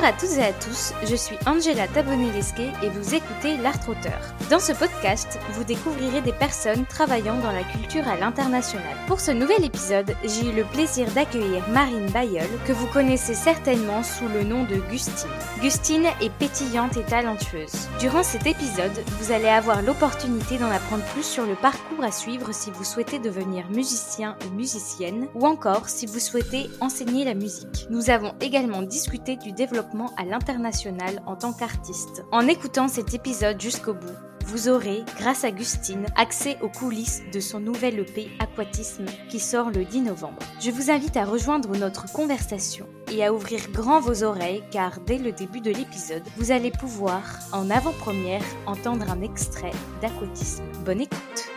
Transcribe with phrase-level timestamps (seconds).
[0.00, 4.20] Bonjour à toutes et à tous, je suis Angela Tabonelesque et vous écoutez L'Art Auteur.
[4.48, 8.96] Dans ce podcast, vous découvrirez des personnes travaillant dans la culture à l'international.
[9.08, 14.04] Pour ce nouvel épisode, j'ai eu le plaisir d'accueillir Marine Bayeul, que vous connaissez certainement
[14.04, 15.28] sous le nom de Gustine.
[15.60, 17.88] Gustine est pétillante et talentueuse.
[17.98, 22.52] Durant cet épisode, vous allez avoir l'opportunité d'en apprendre plus sur le parcours à suivre
[22.52, 27.88] si vous souhaitez devenir musicien ou musicienne, ou encore si vous souhaitez enseigner la musique.
[27.90, 32.24] Nous avons également discuté du développement à l'international en tant qu'artiste.
[32.32, 37.40] En écoutant cet épisode jusqu'au bout, vous aurez, grâce à Gustine, accès aux coulisses de
[37.40, 40.38] son nouvel EP Aquatisme qui sort le 10 novembre.
[40.60, 45.18] Je vous invite à rejoindre notre conversation et à ouvrir grand vos oreilles car dès
[45.18, 50.64] le début de l'épisode, vous allez pouvoir, en avant-première, entendre un extrait d'Aquatisme.
[50.84, 51.50] Bonne écoute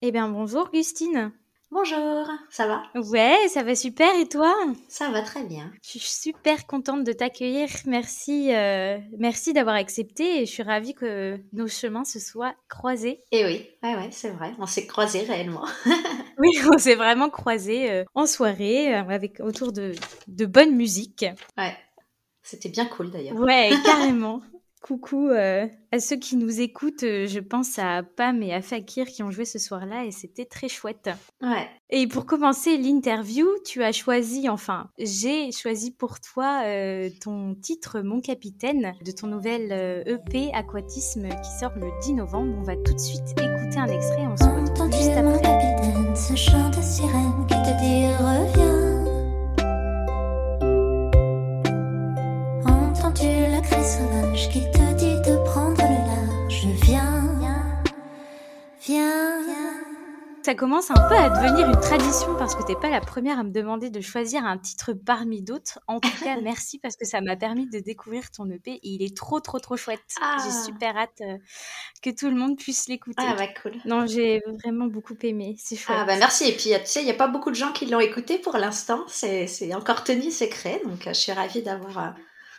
[0.00, 1.32] Eh bien bonjour Gustine
[1.74, 2.84] Bonjour, ça va?
[2.94, 4.54] Ouais, ça va super et toi?
[4.86, 5.72] Ça va très bien.
[5.82, 7.68] Je suis super contente de t'accueillir.
[7.86, 13.24] Merci, euh, merci d'avoir accepté et je suis ravie que nos chemins se soient croisés.
[13.32, 15.64] Et eh oui, ouais, ouais, c'est vrai, on s'est croisés réellement.
[16.38, 19.96] oui, on s'est vraiment croisés euh, en soirée euh, avec autour de,
[20.28, 21.24] de bonne musique.
[21.58, 21.76] Ouais,
[22.44, 23.34] c'était bien cool d'ailleurs.
[23.34, 24.42] Ouais, carrément.
[24.84, 27.04] Coucou euh, à ceux qui nous écoutent.
[27.04, 30.44] Euh, je pense à Pam et à Fakir qui ont joué ce soir-là et c'était
[30.44, 31.08] très chouette.
[31.40, 31.66] Ouais.
[31.88, 38.02] Et pour commencer l'interview, tu as choisi, enfin, j'ai choisi pour toi euh, ton titre
[38.02, 39.72] Mon Capitaine de ton nouvel
[40.06, 42.54] EP e Aquatisme qui sort le 10 novembre.
[42.58, 44.26] On va tout de suite écouter un extrait.
[44.26, 45.22] On se retrouve juste après.
[45.22, 48.84] Mon capitaine, ce chant de sirène qui te dit reviens.
[52.66, 54.73] Entends-tu le cri sauvage qui
[60.44, 63.44] Ça commence un peu à devenir une tradition parce que t'es pas la première à
[63.44, 65.80] me demander de choisir un titre parmi d'autres.
[65.86, 69.02] En tout cas, merci parce que ça m'a permis de découvrir ton EP et il
[69.02, 70.02] est trop, trop, trop chouette.
[70.10, 70.62] J'ai ah.
[70.66, 71.38] super hâte euh,
[72.02, 73.24] que tout le monde puisse l'écouter.
[73.26, 73.72] Ah bah cool.
[73.86, 75.56] Non, j'ai vraiment beaucoup aimé.
[75.58, 75.96] C'est chouette.
[75.98, 76.44] Ah bah merci.
[76.44, 78.58] Et puis, tu sais, il n'y a pas beaucoup de gens qui l'ont écouté pour
[78.58, 79.02] l'instant.
[79.06, 80.82] C'est encore tenu secret.
[80.84, 81.98] Donc, euh, je suis ravie d'avoir...
[81.98, 82.10] Euh,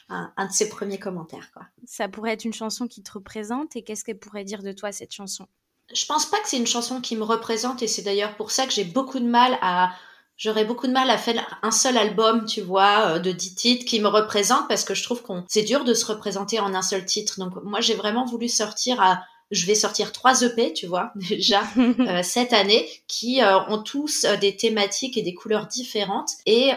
[0.07, 1.51] un, un, de ses premiers commentaires.
[1.51, 1.63] Quoi.
[1.85, 4.91] Ça pourrait être une chanson qui te représente et qu'est-ce qu'elle pourrait dire de toi
[4.91, 5.47] cette chanson?
[5.93, 8.65] Je pense pas que c'est une chanson qui me représente et c'est d'ailleurs pour ça
[8.65, 9.91] que j'ai beaucoup de mal à
[10.37, 13.85] j'aurais beaucoup de mal à faire un seul album, tu vois, euh, de 10 titres
[13.85, 16.81] qui me représente parce que je trouve qu'on c'est dur de se représenter en un
[16.81, 17.39] seul titre.
[17.39, 21.61] Donc moi j'ai vraiment voulu sortir à je vais sortir trois EP, tu vois, déjà
[21.77, 26.29] euh, cette année, qui euh, ont tous euh, des thématiques et des couleurs différentes.
[26.45, 26.71] Et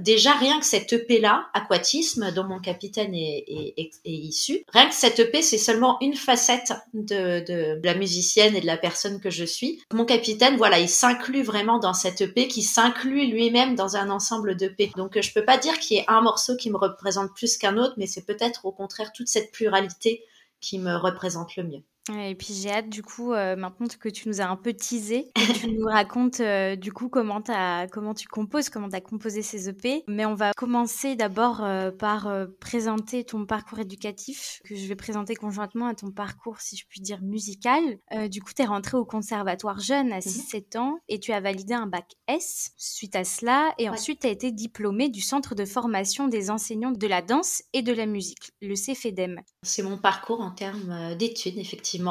[0.00, 4.88] déjà rien que cette EP là, Aquatisme, dont mon capitaine est, est, est, issu, rien
[4.88, 9.20] que cette EP, c'est seulement une facette de, de, la musicienne et de la personne
[9.20, 9.80] que je suis.
[9.92, 14.56] Mon capitaine, voilà, il s'inclut vraiment dans cette EP, qui s'inclut lui-même dans un ensemble
[14.56, 14.90] d'EP.
[14.96, 17.76] Donc je peux pas dire qu'il y ait un morceau qui me représente plus qu'un
[17.76, 20.22] autre, mais c'est peut-être au contraire toute cette pluralité
[20.60, 21.84] qui me représente le mieux.
[22.14, 25.30] Et puis j'ai hâte du coup euh, maintenant que tu nous as un peu teasé,
[25.34, 29.00] que tu nous racontes euh, du coup comment, as, comment tu composes, comment tu as
[29.00, 30.04] composé ces EP.
[30.06, 32.30] Mais on va commencer d'abord euh, par
[32.60, 37.00] présenter ton parcours éducatif que je vais présenter conjointement à ton parcours, si je puis
[37.00, 37.82] dire, musical.
[38.28, 40.80] du coup, tu es rentré au conservatoire jeune à 6-7 mhm.
[40.80, 43.72] ans et tu as validé un bac S suite à cela.
[43.78, 47.62] Et ensuite, tu as été diplômé du Centre de formation des enseignants de la danse
[47.72, 49.40] et de la musique, le CFEDEM.
[49.62, 51.58] C'est mon parcours en termes d'études,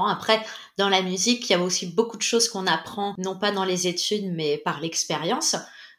[0.07, 0.43] après,
[0.77, 3.65] dans la musique, il y a aussi beaucoup de choses qu'on apprend, non pas dans
[3.65, 5.55] les études, mais par l'expérience.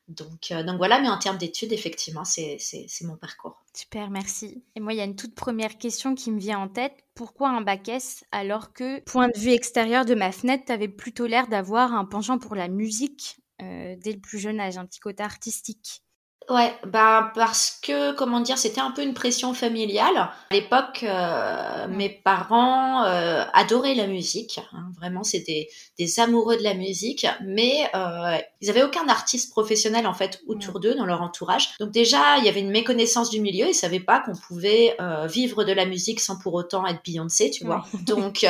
[0.09, 2.59] Donc, euh, voilà, mais en termes d'études, effectivement, c'est
[3.03, 3.61] mon parcours.
[3.75, 4.63] Super, merci.
[4.77, 6.95] Et moi, il y a une toute première question qui me vient en tête.
[7.15, 10.89] Pourquoi un bac S alors que, point de vue extérieur de ma fenêtre, tu avais
[10.89, 14.87] plutôt l'air d'avoir un penchant pour la musique euh, dès le plus jeune âge, un
[14.87, 16.03] petit côté artistique?
[16.49, 20.17] Ouais, bah parce que comment dire, c'était un peu une pression familiale.
[20.17, 24.61] À l'époque, euh, mes parents euh, adoraient la musique.
[24.73, 25.69] Hein, vraiment, c'était
[25.99, 30.79] des amoureux de la musique, mais euh, ils avaient aucun artiste professionnel en fait autour
[30.79, 31.75] d'eux dans leur entourage.
[31.81, 33.67] Donc déjà, il y avait une méconnaissance du milieu.
[33.67, 37.65] Ils savaient pas qu'on pouvait vivre de la musique sans pour autant être Beyoncé, tu
[37.65, 37.85] vois.
[38.07, 38.47] Donc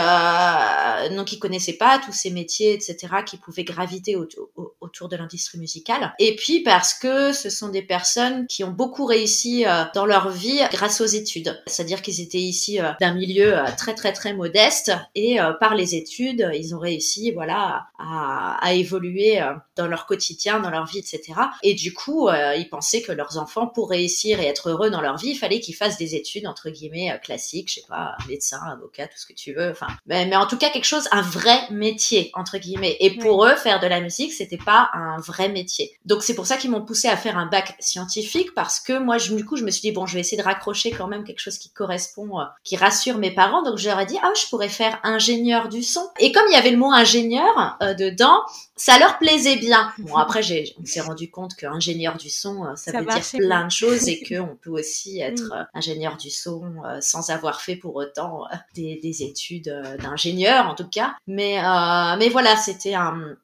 [1.15, 6.15] donc ils connaissaient pas tous ces métiers, etc., qui pouvaient graviter autour de l'industrie musicale.
[6.19, 10.31] Et puis parce que ce sont des personnes qui ont beaucoup réussi euh, dans leur
[10.31, 11.63] vie grâce aux études.
[11.67, 15.95] C'est-à-dire qu'ils étaient ici euh, d'un milieu euh, très très très modeste et par les
[15.95, 19.41] études, ils ont réussi voilà à, à, évoluer
[19.77, 21.23] dans leur quotidien, dans leur vie, etc.
[21.63, 25.17] Et du coup, ils pensaient que leurs enfants, pour réussir et être heureux dans leur
[25.17, 29.07] vie, il fallait qu'ils fassent des études entre guillemets classiques, je sais pas, médecin, avocat,
[29.07, 29.71] tout ce que tu veux.
[29.71, 32.97] Enfin, mais, mais en tout cas quelque chose, un vrai métier entre guillemets.
[33.01, 35.99] Et pour eux, faire de la musique, c'était pas un vrai métier.
[36.05, 39.19] Donc c'est pour ça qu'ils m'ont poussé à faire un bac scientifique parce que moi,
[39.19, 41.25] je, du coup, je me suis dit bon, je vais essayer de raccrocher quand même
[41.25, 43.63] quelque chose qui correspond, euh, qui rassure mes parents.
[43.63, 46.09] Donc je leur ai dit ah, je pourrais faire ingénieur du son.
[46.19, 48.41] Et comme il y avait le mot ingénieur euh, dedans,
[48.77, 49.93] ça leur plaisait bien.
[49.99, 53.67] Bon après, j'ai, on s'est rendu compte qu'ingénieur du son, euh, ça, veut dire plein
[53.67, 55.69] de choses et qu'on peut aussi être mm.
[55.75, 56.63] ingénieur du son
[57.01, 61.17] sans avoir fait pour autant des, des études d'ingénieur en tout cas.
[61.27, 61.61] Mais
[62.19, 63.37] mais voilà, c'était un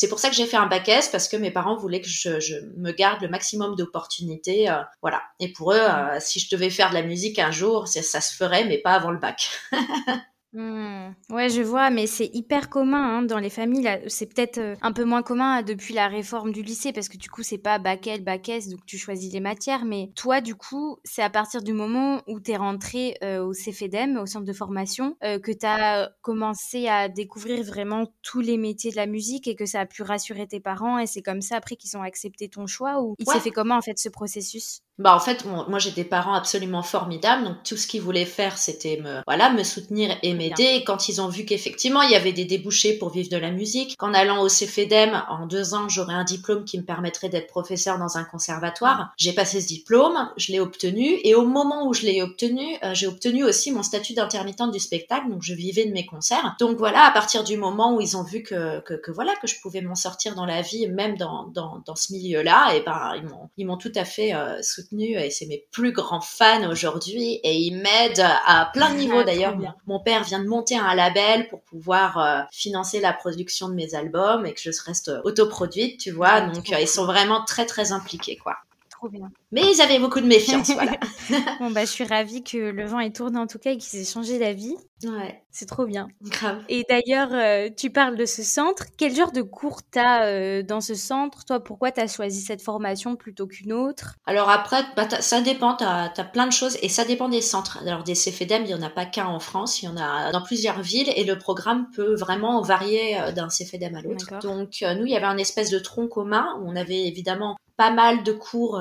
[0.00, 2.08] c'est pour ça que j'ai fait un bac S parce que mes parents voulaient que
[2.08, 5.20] je, me garde le maximum d'opportunités, euh, voilà.
[5.40, 8.22] Et pour eux, euh, si je devais faire de la musique un jour, ça, ça
[8.22, 9.50] se ferait, mais pas avant le bac.
[10.52, 11.14] Mmh.
[11.30, 13.88] Ouais, je vois, mais c'est hyper commun hein, dans les familles.
[14.08, 17.30] C'est peut-être euh, un peu moins commun depuis la réforme du lycée parce que du
[17.30, 19.84] coup, c'est pas bac L, bac S, donc tu choisis les matières.
[19.84, 23.52] Mais toi, du coup, c'est à partir du moment où tu es rentré euh, au
[23.52, 28.56] CFEDEM, au centre de formation, euh, que tu as commencé à découvrir vraiment tous les
[28.56, 30.98] métiers de la musique et que ça a pu rassurer tes parents.
[30.98, 33.76] Et c'est comme ça après qu'ils ont accepté ton choix ou il s'est fait comment
[33.76, 34.82] en fait ce processus?
[35.00, 38.58] Bah en fait, moi j'ai des parents absolument formidables, donc tout ce qu'ils voulaient faire,
[38.58, 40.84] c'était me voilà me soutenir et m'aider.
[40.86, 43.96] Quand ils ont vu qu'effectivement il y avait des débouchés pour vivre de la musique,
[43.96, 47.98] qu'en allant au CFEDEM en deux ans j'aurais un diplôme qui me permettrait d'être professeur
[47.98, 52.02] dans un conservatoire, j'ai passé ce diplôme, je l'ai obtenu et au moment où je
[52.02, 55.92] l'ai obtenu, euh, j'ai obtenu aussi mon statut d'intermittente du spectacle, donc je vivais de
[55.92, 56.56] mes concerts.
[56.60, 59.46] Donc voilà, à partir du moment où ils ont vu que que, que voilà que
[59.46, 63.14] je pouvais m'en sortir dans la vie, même dans dans, dans ce milieu-là, et ben
[63.16, 66.68] ils m'ont ils m'ont tout à fait euh, soutenu et c'est mes plus grands fans
[66.68, 69.56] aujourd'hui et ils m'aident à plein de niveaux ah, d'ailleurs.
[69.86, 73.94] Mon, père vient de monter un label pour pouvoir euh, financer la production de mes
[73.94, 76.28] albums et que je reste autoproduite, tu vois.
[76.30, 78.56] Ah, Donc euh, ils sont vraiment très très impliqués quoi.
[79.00, 79.30] Trop bien.
[79.50, 80.92] Mais ils avaient beaucoup de méfiance, voilà.
[81.58, 83.98] bon, bah, je suis ravie que le vent ait tourné en tout cas et qu'ils
[83.98, 84.76] aient changé d'avis.
[85.04, 85.42] Ouais.
[85.50, 86.08] C'est trop bien.
[86.22, 86.62] Grave.
[86.68, 88.84] Et d'ailleurs, euh, tu parles de ce centre.
[88.98, 91.46] Quel genre de cours t'as euh, dans ce centre?
[91.46, 94.16] Toi, pourquoi t'as choisi cette formation plutôt qu'une autre?
[94.26, 95.76] Alors après, bah, ça dépend.
[95.76, 97.78] T'as as plein de choses et ça dépend des centres.
[97.80, 99.80] Alors des CFEDEM, il n'y en a pas qu'un en France.
[99.80, 103.48] Il y en a dans plusieurs villes et le programme peut vraiment varier euh, d'un
[103.48, 104.38] CFEDEM à l'autre.
[104.42, 107.90] Donc nous, il y avait un espèce de tronc commun où on avait évidemment pas
[107.90, 108.78] mal de cours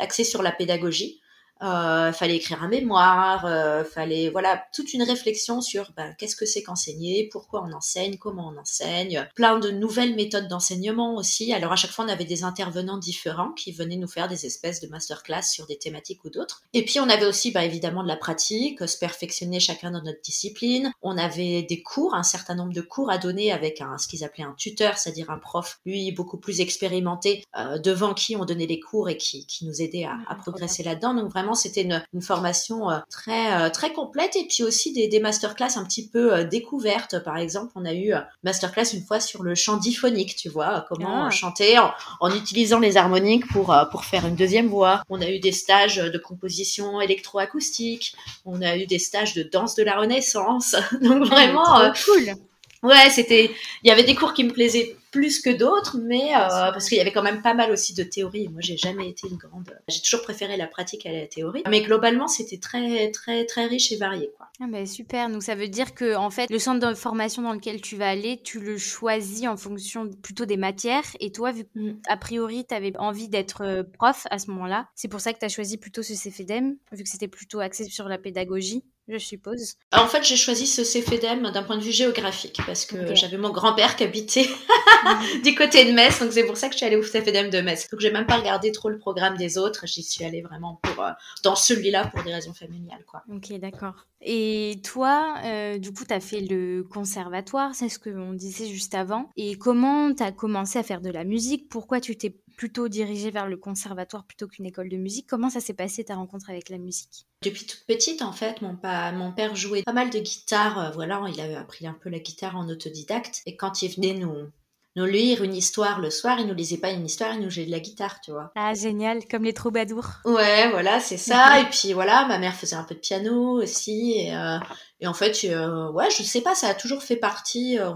[0.00, 1.20] axés sur la pédagogie.
[1.62, 6.44] Euh, fallait écrire un mémoire, euh, fallait voilà toute une réflexion sur ben, qu'est-ce que
[6.44, 11.54] c'est qu'enseigner, pourquoi on enseigne, comment on enseigne, plein de nouvelles méthodes d'enseignement aussi.
[11.54, 14.82] Alors à chaque fois on avait des intervenants différents qui venaient nous faire des espèces
[14.82, 16.62] de masterclass sur des thématiques ou d'autres.
[16.74, 20.20] Et puis on avait aussi ben, évidemment de la pratique, se perfectionner chacun dans notre
[20.20, 20.92] discipline.
[21.00, 24.24] On avait des cours, un certain nombre de cours à donner avec un, ce qu'ils
[24.24, 28.66] appelaient un tuteur, c'est-à-dire un prof, lui beaucoup plus expérimenté, euh, devant qui on donnait
[28.66, 31.14] les cours et qui, qui nous aidait à, à progresser là-dedans.
[31.14, 35.20] Donc vraiment c'était une, formation euh, très euh, très complète et puis aussi des, des
[35.20, 37.22] masterclass un petit peu euh, découvertes.
[37.22, 38.12] Par exemple, on a eu
[38.42, 41.30] masterclass une fois sur le chant diphonique, tu vois, comment ah.
[41.30, 45.02] chanter en, utilisant les harmoniques pour pour faire une deuxième voix.
[45.08, 48.14] On a eu des stages de composition électroacoustique.
[48.44, 50.76] On a eu des stages de danse de la Renaissance.
[51.00, 52.34] Donc ah, vraiment cool.
[52.82, 53.50] Ouais, c'était.
[53.82, 56.98] Il y avait des cours qui me plaisaient plus que d'autres, mais euh, parce qu'il
[56.98, 58.48] y avait quand même pas mal aussi de théorie.
[58.48, 59.74] Moi, j'ai jamais été une grande.
[59.88, 63.92] J'ai toujours préféré la pratique à la théorie, mais globalement, c'était très, très, très riche
[63.92, 64.48] et varié, quoi.
[64.60, 65.30] Ah bah super.
[65.30, 68.10] Donc ça veut dire que en fait, le centre de formation dans lequel tu vas
[68.10, 71.04] aller, tu le choisis en fonction plutôt des matières.
[71.20, 71.92] Et toi, vu mm.
[72.08, 75.38] a priori, tu avais envie d'être euh, prof à ce moment-là, c'est pour ça que
[75.38, 78.84] tu as choisi plutôt ce CFEDEM, vu que c'était plutôt axé sur la pédagogie?
[79.08, 79.74] Je suppose.
[79.92, 83.50] En fait, j'ai choisi ce CFEDEM d'un point de vue géographique parce que j'avais mon
[83.50, 84.48] grand-père qui habitait
[85.44, 87.60] du côté de Metz, donc c'est pour ça que je suis allée au CFEDEM de
[87.60, 87.88] Metz.
[87.90, 91.04] Donc j'ai même pas regardé trop le programme des autres, j'y suis allée vraiment pour
[91.04, 91.10] euh,
[91.44, 93.22] dans celui-là pour des raisons familiales, quoi.
[93.32, 94.06] Ok, d'accord.
[94.20, 98.94] Et toi, euh, du coup, tu as fait le conservatoire, c'est ce qu'on disait juste
[98.94, 99.30] avant.
[99.36, 101.68] Et comment tu as commencé à faire de la musique?
[101.68, 105.60] Pourquoi tu t'es plutôt dirigée vers le conservatoire plutôt qu'une école de musique Comment ça
[105.60, 107.26] s'est passé ta rencontre avec la musique?
[107.42, 108.78] Depuis toute petite, en fait, mon,
[109.12, 110.78] mon père jouait pas mal de guitare.
[110.78, 113.42] Euh, voilà, il avait appris un peu la guitare en autodidacte.
[113.46, 114.50] Et quand il venait nous
[114.96, 117.66] nous lire une histoire le soir, il nous lisait pas une histoire, il nous jouait
[117.66, 118.50] de la guitare, tu vois.
[118.56, 120.08] Ah, génial, comme les troubadours.
[120.24, 121.60] Ouais, voilà, c'est ça.
[121.60, 124.14] et puis voilà, ma mère faisait un peu de piano aussi.
[124.16, 124.58] Et, euh,
[125.04, 127.92] en fait, euh, ouais, je sais pas, ça a toujours fait partie, euh,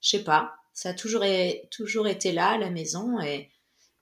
[0.00, 1.22] je sais pas, ça a toujours,
[1.70, 3.50] toujours été là à la maison et,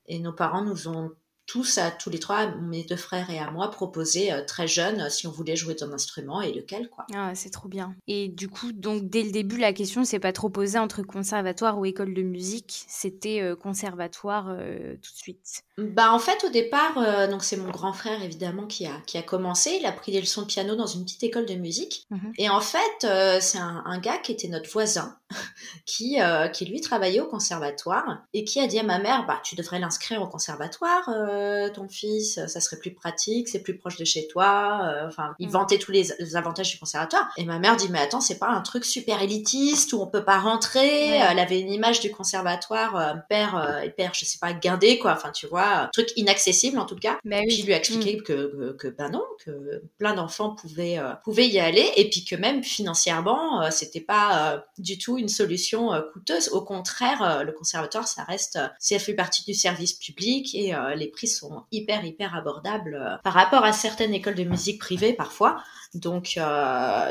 [0.08, 1.12] et nos parents nous ont
[1.46, 5.08] tous, tous les trois, mes deux frères et à moi, proposé euh, très jeune euh,
[5.08, 7.06] si on voulait jouer d'un instrument et lequel, quoi.
[7.14, 7.94] Ah, c'est trop bien.
[8.08, 11.78] Et du coup, donc dès le début, la question s'est pas trop posée entre conservatoire
[11.78, 15.62] ou école de musique, c'était euh, conservatoire tout de suite.
[15.78, 19.18] Bah en fait au départ, euh, donc c'est mon grand frère évidemment qui a qui
[19.18, 19.76] a commencé.
[19.78, 22.06] Il a pris des leçons de piano dans une petite école de musique.
[22.10, 22.32] Mhm.
[22.38, 25.16] Et en fait euh, c'est un, un gars qui était notre voisin,
[25.84, 29.38] qui euh, qui lui travaillait au conservatoire et qui a dit à ma mère bah
[29.44, 33.98] tu devrais l'inscrire au conservatoire euh, ton fils, ça serait plus pratique, c'est plus proche
[33.98, 34.80] de chez toi.
[34.84, 35.52] euh, Enfin il Mhm.
[35.52, 37.28] vantait tous les, les avantages du conservatoire.
[37.36, 40.24] Et ma mère dit mais attends c'est pas un truc super élitiste où on peut
[40.24, 41.08] pas rentrer.
[41.18, 44.98] Elle avait une image du conservatoire euh, père euh, et père je sais pas guindé
[44.98, 45.12] quoi.
[45.12, 47.18] Enfin tu vois truc inaccessible en tout cas.
[47.22, 47.50] Puis oui.
[47.50, 51.48] je lui ai expliqué que, que, que, ben non, que plein d'enfants pouvaient, euh, pouvaient
[51.48, 55.90] y aller et puis que même financièrement, euh, c'était pas euh, du tout une solution
[56.12, 56.48] coûteuse.
[56.50, 61.28] Au contraire, le conservatoire, ça reste, ça fait partie du service public et les prix
[61.28, 65.62] sont hyper, hyper abordables par rapport à certaines écoles de musique privées parfois.
[65.94, 66.38] Donc,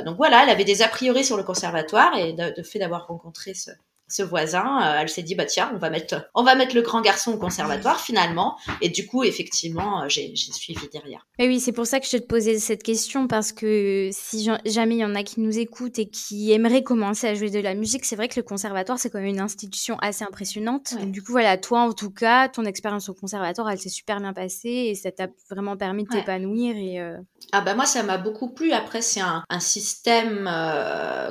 [0.06, 3.08] donc voilà, elle avait des a priori sur le conservatoire et de, de fait d'avoir
[3.08, 3.72] rencontré ce,
[4.08, 6.82] ce voisin, euh, elle s'est dit bah tiens, on va mettre, on va mettre le
[6.82, 8.58] grand garçon au conservatoire finalement.
[8.82, 11.26] Et du coup, effectivement, euh, j'ai suivi derrière.
[11.40, 14.60] Mais oui, c'est pour ça que je te posais cette question parce que si ja-
[14.66, 17.60] jamais il y en a qui nous écoutent et qui aimeraient commencer à jouer de
[17.60, 20.92] la musique, c'est vrai que le conservatoire c'est quand même une institution assez impressionnante.
[20.96, 21.02] Ouais.
[21.02, 24.20] Donc, du coup, voilà, toi en tout cas, ton expérience au conservatoire, elle s'est super
[24.22, 26.20] bien passée et ça t'a vraiment permis de Ouais.
[26.20, 27.18] t'épanouir et euh,
[27.52, 28.72] Ah bah moi ça m'a beaucoup plu.
[28.72, 30.48] Après c'est un, un système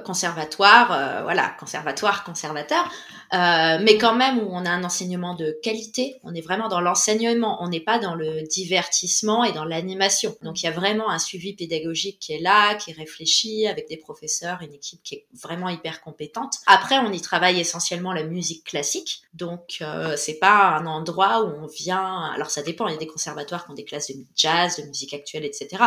[0.04, 2.25] conservatoire, voilà conservatoire,
[2.73, 6.21] euh, mais quand même où on a un enseignement de qualité.
[6.23, 10.37] On est vraiment dans l'enseignement, on n'est pas dans le divertissement et dans l'animation.
[10.42, 13.88] Donc il y a vraiment un suivi pédagogique qui est là, qui est réfléchi avec
[13.88, 16.59] des professeurs, une équipe qui est vraiment hyper compétente.
[16.66, 21.64] Après on y travaille essentiellement la musique classique, donc euh, c'est pas un endroit où
[21.64, 22.30] on vient.
[22.35, 22.87] Alors ça dépend.
[22.87, 25.85] Il y a des conservatoires qui ont des classes de jazz, de musique actuelle, etc.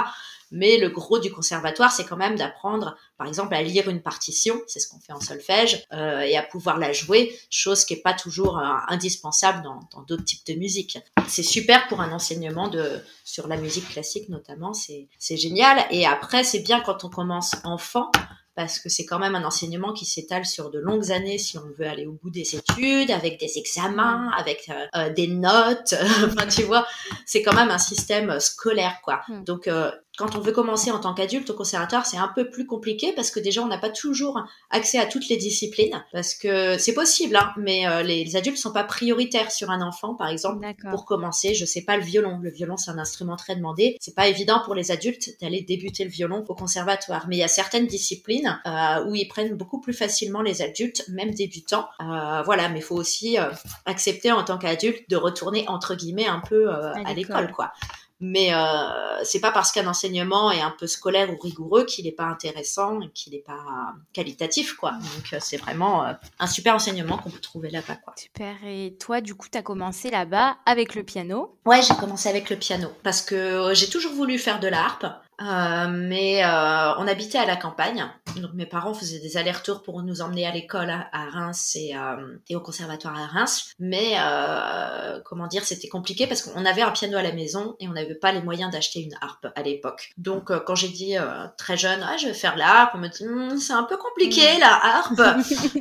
[0.52, 4.60] Mais le gros du conservatoire, c'est quand même d'apprendre, par exemple, à lire une partition,
[4.68, 8.02] c'est ce qu'on fait en solfège, euh, et à pouvoir la jouer, chose qui est
[8.02, 11.00] pas toujours euh, indispensable dans d'autres types de musique.
[11.28, 15.86] C'est super pour un enseignement de sur la musique classique notamment, c'est c'est génial.
[15.92, 18.12] Et après, c'est bien quand on commence enfant.
[18.58, 21.70] Parce que c'est quand même un enseignement qui s'étale sur de longues années si on
[21.78, 25.94] veut aller au bout des études, avec des examens, avec euh, euh, des notes.
[26.26, 26.88] enfin, tu vois,
[27.28, 29.22] c'est quand même un système euh, scolaire, quoi.
[29.28, 29.44] Mm.
[29.44, 32.66] Donc, euh, quand on veut commencer en tant qu'adulte au conservatoire, c'est un peu plus
[32.66, 36.04] compliqué parce que déjà, on n'a pas toujours accès à toutes les disciplines.
[36.12, 39.82] Parce que c'est possible, hein, mais euh, les, les adultes sont pas prioritaires sur un
[39.82, 40.66] enfant, par exemple.
[40.90, 42.40] Pour commencer, je sais pas le violon.
[42.42, 43.96] Le violon, c'est un instrument très demandé.
[44.00, 47.28] C'est pas évident pour les adultes d'aller débuter le violon au conservatoire.
[47.28, 51.08] Mais il y a certaines disciplines euh, où ils prennent beaucoup plus facilement les adultes,
[51.10, 51.88] même débutants.
[52.02, 53.52] Euh, voilà, mais il faut aussi euh,
[53.86, 57.72] accepter en tant qu'adulte de retourner entre guillemets un peu À l'école, quoi.
[58.20, 62.12] Mais euh, c'est pas parce qu'un enseignement est un peu scolaire ou rigoureux qu'il n'est
[62.12, 64.92] pas intéressant et qu'il n'est pas qualitatif, quoi.
[64.92, 68.14] Donc euh, c'est vraiment euh, un super enseignement qu'on peut trouver là-bas, quoi.
[68.18, 68.56] Super.
[68.66, 71.58] Et toi, du coup, tu as commencé là-bas avec le piano?
[71.66, 74.84] Ouais, j'ai commencé avec le piano parce que euh, j'ai toujours voulu faire de la
[74.84, 75.06] harpe,
[75.42, 78.06] euh, mais euh, on habitait à la campagne,
[78.38, 81.96] donc mes parents faisaient des allers-retours pour nous emmener à l'école à, à Reims et,
[81.96, 86.82] euh, et au conservatoire à Reims, mais euh, comment dire, c'était compliqué parce qu'on avait
[86.82, 89.62] un piano à la maison et on n'avait pas les moyens d'acheter une harpe à
[89.62, 90.10] l'époque.
[90.18, 92.98] Donc euh, quand j'ai dit euh, très jeune, ah je vais faire la harpe, on
[93.00, 95.22] me dit Hum, c'est un peu compliqué la harpe,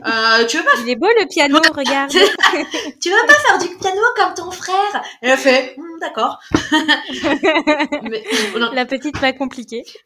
[0.07, 2.11] Euh, tu veux pas Il est beau le piano, regarde.
[3.01, 5.03] tu veux pas faire du piano comme ton frère?
[5.23, 6.39] Elle a fait, Hum, d'accord.
[8.03, 8.25] Mais-
[8.73, 9.33] La petite pas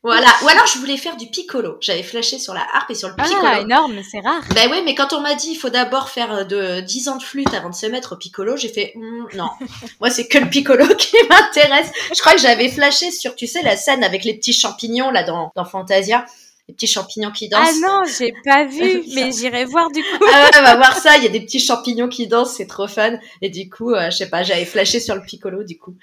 [0.02, 0.28] voilà.
[0.42, 1.76] Ou alors je voulais faire du piccolo.
[1.80, 3.40] J'avais flashé sur la harpe et sur le piccolo.
[3.44, 4.42] Ah, énorme, c'est rare.
[4.54, 7.16] Ben oui, mais quand on m'a dit il faut d'abord faire euh, de 10 ans
[7.16, 9.48] de flûte avant de se mettre au piccolo, j'ai fait Hum, non.
[10.00, 11.90] Moi c'est que le piccolo qui m'intéresse.
[12.14, 15.22] Je crois que j'avais flashé sur tu sais la scène avec les petits champignons là
[15.22, 16.24] dans dans Fantasia,
[16.70, 17.68] les petits champignons qui dansent.
[17.68, 20.24] Ah non, j'ai pas vu, mais j'irai voir du coup.
[20.32, 22.86] Ah ouais, va voir ça, il y a des petits champignons qui dansent, c'est trop
[22.86, 23.18] fun.
[23.42, 25.94] Et du coup, euh, je sais pas, j'avais flashé sur le piccolo du coup.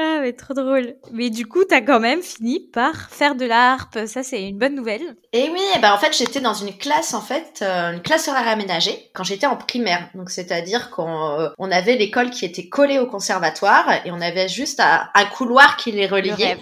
[0.00, 0.94] Ah, mais trop drôle.
[1.12, 3.98] Mais du coup, t'as quand même fini par faire de la harpe.
[4.06, 5.16] Ça, c'est une bonne nouvelle.
[5.32, 8.28] Et oui, eh ben en fait, j'étais dans une classe en fait, euh, une classe
[8.28, 10.08] horaire aménagée quand j'étais en primaire.
[10.14, 14.48] Donc c'est-à-dire qu'on euh, on avait l'école qui était collée au conservatoire et on avait
[14.48, 16.58] juste un, un couloir qui les Le reliait.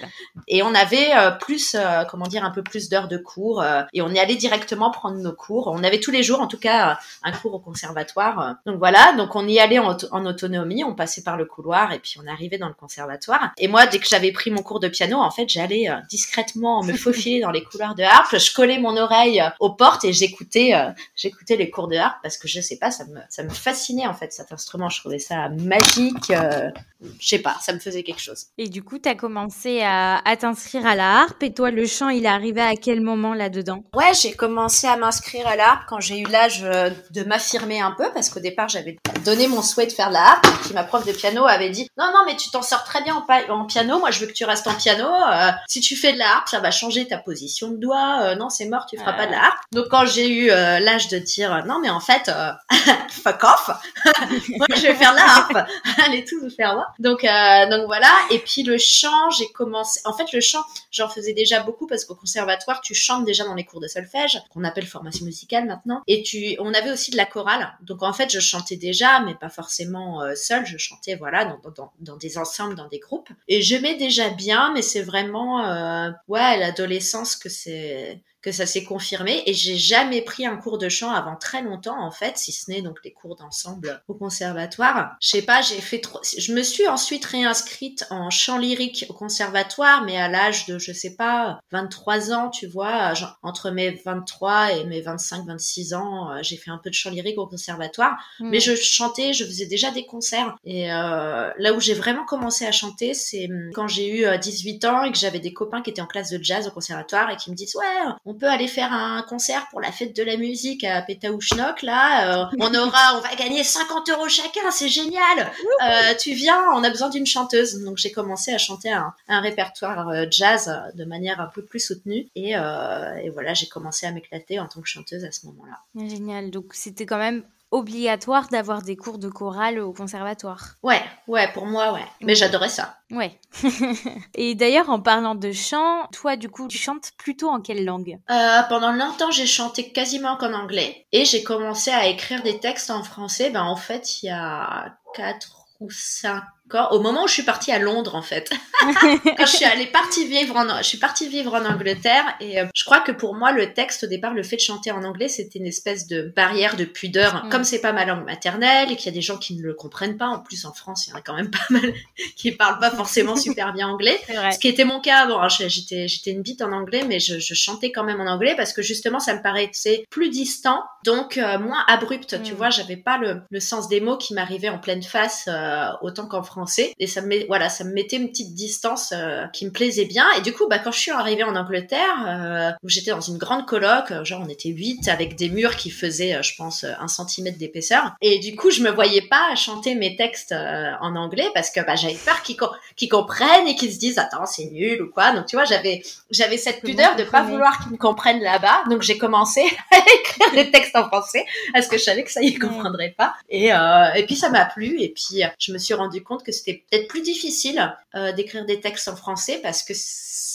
[0.49, 1.77] Et on avait euh, plus,
[2.11, 3.63] comment dire, un peu plus d'heures de cours.
[3.93, 5.67] et on y allait directement prendre nos cours.
[5.67, 8.57] On avait tous les jours, en tout cas, un cours au conservatoire.
[8.65, 10.85] Donc voilà, donc on y allait en, en autonomie.
[10.85, 13.53] On passait par le couloir et puis on arrivait dans le conservatoire.
[13.59, 16.83] Et moi, dès que j'avais pris mon cours de piano, en fait, j'allais euh, discrètement
[16.83, 18.37] me faufiler dans les couloirs de harpe.
[18.37, 22.19] Je collais mon oreille euh, aux portes et j'écoutais, euh, j'écoutais les cours de harpe
[22.23, 24.89] parce que je sais pas, ça me, ça me fascinait en fait cet instrument.
[24.89, 26.31] Je trouvais ça magique.
[26.31, 28.47] je sais pas, ça me faisait quelque chose.
[28.59, 31.43] Et du coup, tu as commencé à, à t'inscrire à la harpe.
[31.43, 33.83] Et toi, le chant, il est arrivé à quel moment là-dedans?
[33.95, 37.93] Ouais, j'ai commencé à m'inscrire à la harpe quand j'ai eu l'âge de m'affirmer un
[37.93, 40.47] peu parce qu'au départ, j'avais donné mon souhait de faire de la harpe.
[40.47, 43.03] Et puis ma prof de piano avait dit non, non, mais tu t'en sors très
[43.03, 43.99] bien en, en, piano.
[43.99, 45.07] Moi, je veux que tu restes en piano.
[45.07, 48.21] Euh, si tu fais de la harpe, ça va changer ta position de doigt.
[48.23, 49.59] Euh, non, c'est mort, tu feras pas de la harpe.
[49.73, 52.31] Donc quand j'ai eu euh, l'âge de dire non, mais en fait,
[53.11, 53.71] fuck off,
[54.57, 55.71] moi je vais faire de la harpe.
[56.07, 56.95] Allez tous vous faire voir.
[56.99, 58.11] Donc donc voilà.
[58.31, 60.01] Et puis le chant, j'ai commencé.
[60.05, 63.55] En fait, le chant, j'en faisais déjà beaucoup parce qu'au conservatoire, tu chantes déjà dans
[63.55, 66.03] les cours de solfège, qu'on appelle formation musicale maintenant.
[66.07, 67.77] Et tu, on avait aussi de la chorale.
[67.83, 70.65] Donc en fait, je chantais déjà, mais pas forcément seule.
[70.65, 73.31] Je chantais voilà dans, dans, dans des ensembles, dans des groupes.
[73.49, 78.85] Et j'aimais déjà bien, mais c'est vraiment euh, ouais l'adolescence que c'est que ça s'est
[78.85, 82.53] confirmé et j'ai jamais pris un cours de chant avant très longtemps en fait, si
[82.53, 85.17] ce n'est donc les cours d'ensemble au conservatoire.
[85.21, 86.21] Je sais pas, j'ai fait trop...
[86.23, 90.93] je me suis ensuite réinscrite en chant lyrique au conservatoire mais à l'âge de je
[90.93, 93.13] sais pas 23 ans, tu vois,
[93.43, 97.11] entre mes 23 et mes 25 26 ans, euh, j'ai fait un peu de chant
[97.11, 98.49] lyrique au conservatoire, hmm.
[98.49, 102.67] mais je chantais, je faisais déjà des concerts et euh, là où j'ai vraiment commencé
[102.67, 105.83] à chanter, c'est hum, quand j'ai eu 18 euh, ans et que j'avais des copains
[105.83, 108.49] qui étaient en classe de jazz au conservatoire et qui me disent "Ouais, on peut
[108.49, 112.43] aller faire un concert pour la fête de la musique à Pétaouchnok, là.
[112.43, 115.53] Euh, on aura, on va gagner 50 euros chacun, c'est génial.
[115.85, 117.83] Euh, tu viens, on a besoin d'une chanteuse.
[117.83, 122.29] Donc j'ai commencé à chanter un, répertoire euh, jazz de manière un peu plus soutenue.
[122.35, 126.09] Et, et voilà, j'ai commencé à m'éclater en tant que chanteuse à ce moment-là.
[126.09, 126.51] Génial.
[126.51, 130.77] Donc c'était quand même obligatoire d'avoir des cours de chorale au conservatoire.
[130.83, 132.05] Ouais, ouais, pour moi, ouais.
[132.21, 132.99] Mais j'adorais ça.
[133.11, 133.39] Ouais.
[134.35, 138.19] et d'ailleurs, en parlant de chant, toi, du coup, tu chantes plutôt en quelle langue?
[138.31, 141.07] Euh, Pendant longtemps, j'ai chanté quasiment qu'en anglais.
[141.13, 144.97] Et j'ai commencé à écrire des textes en français, ben, en fait, il y a
[145.15, 146.43] 4 ou 5
[146.91, 148.51] au moment où je suis partie à Londres en fait.
[148.81, 152.67] Quand je suis allée partie vivre en, je suis partie vivre en Angleterre et euh,
[152.75, 155.29] je crois que pour moi le texte au départ, le fait de chanter en anglais,
[155.29, 157.45] c'était une espèce de barrière de pudeur.
[157.45, 157.49] Mm.
[157.51, 159.75] Comme c'est pas ma langue maternelle et qu'il y a des gens qui ne le
[159.75, 161.93] comprennent pas, en plus en France, il y en a quand même pas mal
[162.37, 164.19] qui parlent pas forcément super bien anglais.
[164.53, 165.43] Ce qui était mon cas avant.
[165.43, 165.49] Hein.
[165.49, 168.73] J'étais, j'étais une bite en anglais, mais je, je, chantais quand même en anglais parce
[168.73, 172.43] que justement ça me paraissait plus distant, donc euh, moins abrupt.
[172.43, 172.57] Tu mm.
[172.57, 176.27] vois, j'avais pas le, le, sens des mots qui m'arrivaient en pleine face euh, autant
[176.27, 176.95] qu'en France français.
[176.99, 180.27] Et ça me voilà ça me mettait une petite distance euh, qui me plaisait bien.
[180.39, 183.37] Et du coup bah quand je suis arrivée en Angleterre euh, où j'étais dans une
[183.37, 187.09] grande coloc euh, genre on était huit avec des murs qui faisaient je pense un
[187.09, 188.15] centimètre d'épaisseur.
[188.23, 191.95] Et du coup je me voyais pas chanter mes textes en anglais parce que bah
[191.95, 195.33] j'avais peur qu'ils comprennent et qu'ils se disent attends c'est nul ou quoi.
[195.33, 198.85] Donc tu vois j'avais j'avais cette pudeur de pas vouloir qu'ils me comprennent là-bas.
[198.89, 199.61] Donc j'ai commencé
[199.93, 203.35] à écrire des textes en français parce que je savais que ça y comprendrait pas.
[203.51, 205.01] Et et puis ça m'a plu.
[205.03, 208.81] Et puis je me suis rendu compte que c'était peut-être plus difficile euh, d'écrire des
[208.81, 209.93] textes en français parce que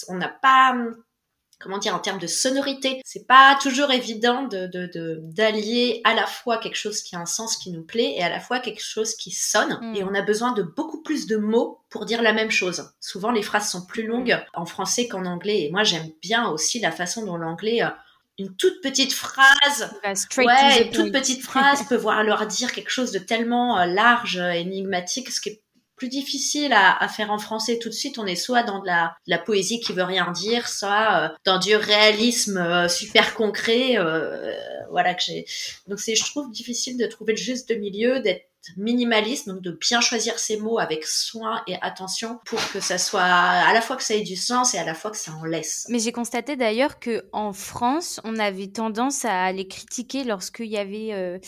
[0.07, 0.75] on n'a pas
[1.59, 6.57] comment dire en termes de sonorité c'est pas toujours évident de d'allier à la fois
[6.57, 9.15] quelque chose qui a un sens qui nous plaît et à la fois quelque chose
[9.15, 9.77] qui sonne.
[9.81, 9.95] Mm.
[9.95, 12.91] et on a besoin de beaucoup plus de mots pour dire la même chose.
[12.99, 15.61] Souvent les phrases sont plus longues en français qu'en anglais.
[15.63, 17.89] Et moi j'aime bien aussi la façon dont l'anglais euh,
[18.41, 19.93] une toute petite phrase,
[20.37, 24.37] ouais, une toute petite phrase peut voir leur dire quelque chose de tellement euh, large,
[24.37, 25.61] énigmatique, ce qui est
[26.01, 28.17] plus difficile à, faire en français tout de suite.
[28.17, 31.59] On est soit dans de la, la poésie qui veut rien dire, soit euh, dans
[31.59, 33.99] du réalisme euh, super concret.
[33.99, 34.51] Euh,
[34.89, 35.45] voilà que j'ai.
[35.85, 40.01] Donc c'est, je trouve, difficile de trouver le juste milieu, d'être minimaliste, donc de bien
[40.01, 44.03] choisir ses mots avec soin et attention pour que ça soit à la fois que
[44.03, 45.85] ça ait du sens et à la fois que ça en laisse.
[45.89, 50.77] Mais j'ai constaté d'ailleurs que en France, on avait tendance à les critiquer lorsqu'il y
[50.77, 51.39] avait euh,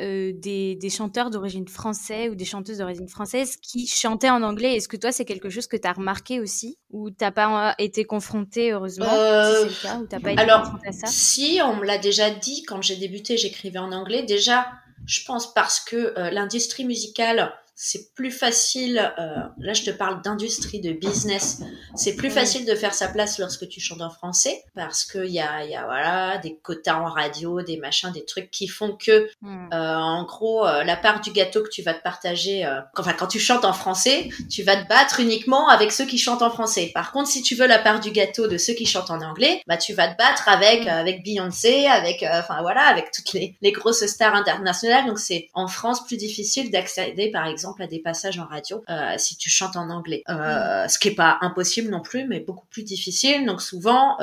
[0.00, 4.76] euh, des, des, chanteurs d'origine française ou des chanteuses d'origine française qui chantaient en anglais.
[4.76, 8.04] Est-ce que toi, c'est quelque chose que tu as remarqué aussi ou t'as pas été
[8.04, 11.06] confronté heureusement euh, si ou t'as pas été alors, confronté à ça?
[11.06, 14.22] Si, on me l'a déjà dit quand j'ai débuté, j'écrivais en anglais.
[14.22, 14.66] Déjà,
[15.06, 20.22] je pense parce que euh, l'industrie musicale c'est plus facile, euh, là je te parle
[20.22, 21.62] d'industrie, de business,
[21.94, 25.40] c'est plus facile de faire sa place lorsque tu chantes en français parce qu'il y
[25.40, 29.30] a, y a voilà, des quotas en radio, des machins, des trucs qui font que,
[29.40, 29.72] hmm.
[29.72, 33.14] euh, en gros, euh, la part du gâteau que tu vas te partager, euh, enfin
[33.14, 36.50] quand tu chantes en français, tu vas te battre uniquement avec ceux qui chantent en
[36.50, 36.90] français.
[36.94, 39.62] Par contre, si tu veux la part du gâteau de ceux qui chantent en anglais,
[39.66, 40.88] bah tu vas te battre avec, hmm.
[40.88, 45.06] avec Beyoncé, avec, enfin voilà, avec toutes les, les grosses stars internationales.
[45.06, 48.82] Donc c'est en France plus difficile d'accéder par exemple exemple, à des passages en radio
[49.16, 50.22] si tu chantes en anglais.
[50.28, 50.88] Mm.
[50.88, 53.46] Ce qui est pas impossible non plus, mais beaucoup plus difficile.
[53.46, 54.16] Donc souvent,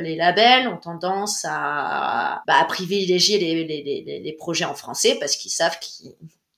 [0.00, 5.16] les labels ont tendance à, bah, à privilégier les, les, les, les, projets en français
[5.20, 6.12] parce qu'ils savent qu'ils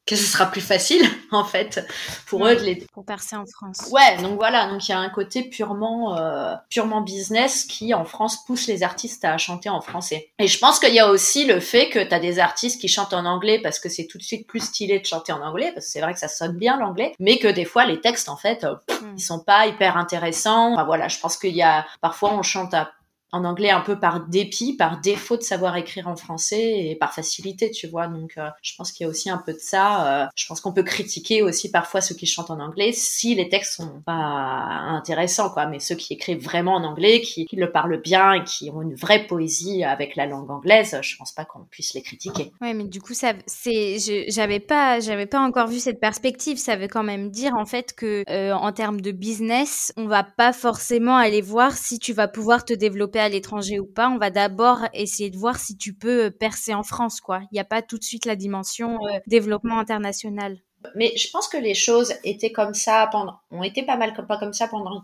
[0.09, 1.87] que ce sera plus facile en fait
[2.27, 3.89] pour eux de les pour percer en France.
[3.93, 8.07] Ouais, donc voilà, donc il y a un côté purement euh, purement business qui en
[8.07, 10.31] France pousse les artistes à chanter en français.
[10.39, 12.89] Et je pense qu'il y a aussi le fait que tu as des artistes qui
[12.89, 15.73] chantent en anglais parce que c'est tout de suite plus stylé de chanter en anglais
[15.75, 18.31] parce que c'est vrai que ça sonne bien l'anglais, mais que des fois les textes
[18.31, 19.15] en fait euh, hmm.
[19.17, 20.73] ils sont pas hyper intéressants.
[20.73, 22.93] Enfin, voilà, je pense qu'il y a parfois on chante à
[23.33, 27.13] en anglais un peu par dépit, par défaut de savoir écrire en français et par
[27.13, 28.07] facilité, tu vois.
[28.07, 30.23] Donc, euh, je pense qu'il y a aussi un peu de ça.
[30.23, 33.49] Euh, je pense qu'on peut critiquer aussi parfois ceux qui chantent en anglais si les
[33.49, 35.67] textes sont pas intéressants, quoi.
[35.67, 38.95] Mais ceux qui écrivent vraiment en anglais, qui, le parlent bien et qui ont une
[38.95, 42.53] vraie poésie avec la langue anglaise, je pense pas qu'on puisse les critiquer.
[42.61, 46.57] Ouais, mais du coup, ça, c'est, j'avais pas, j'avais pas encore vu cette perspective.
[46.57, 50.23] Ça veut quand même dire en fait que euh, en termes de business, on va
[50.23, 54.19] pas forcément aller voir si tu vas pouvoir te développer à l'étranger ou pas, on
[54.19, 57.41] va d'abord essayer de voir si tu peux euh, percer en France, quoi.
[57.51, 60.59] Il n'y a pas tout de suite la dimension euh, développement international.
[60.95, 64.27] Mais je pense que les choses étaient comme ça pendant, ont été pas mal comme
[64.27, 65.03] pas comme ça pendant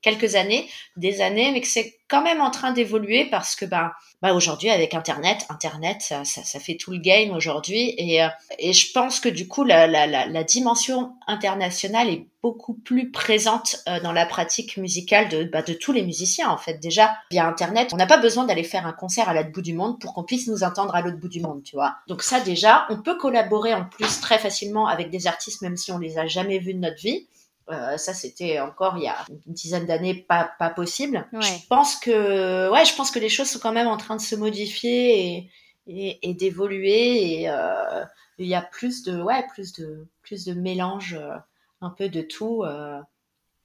[0.00, 3.94] quelques années, des années, mais que c'est quand même en train d'évoluer parce que bah,
[4.22, 8.28] aujourd'hui avec Internet, Internet ça, fait tout le game aujourd'hui et, euh,
[8.60, 14.26] je pense que du coup la, dimension internationale est beaucoup plus présente euh, dans la
[14.26, 16.74] pratique musicale de, bah, de tous les musiciens en fait.
[16.74, 19.72] Déjà via Internet, on n'a pas besoin d'aller faire un concert à l'autre bout du
[19.72, 21.94] monde pour qu'on puisse nous entendre à l'autre bout du monde, tu vois.
[22.08, 25.92] Donc ça déjà, on peut collaborer en plus très facilement avec des artistes même si
[25.92, 27.26] on les a jamais vus de notre vie.
[27.70, 31.26] Euh, ça, c'était encore il y a une dizaine d'années pas, pas possible.
[31.32, 34.20] Je pense que, ouais, je pense que les choses sont quand même en train de
[34.20, 35.50] se modifier et,
[35.86, 38.04] et, et d'évoluer et euh,
[38.38, 41.36] il y a plus de, ouais, plus de, plus de mélange, euh,
[41.80, 42.64] un peu de tout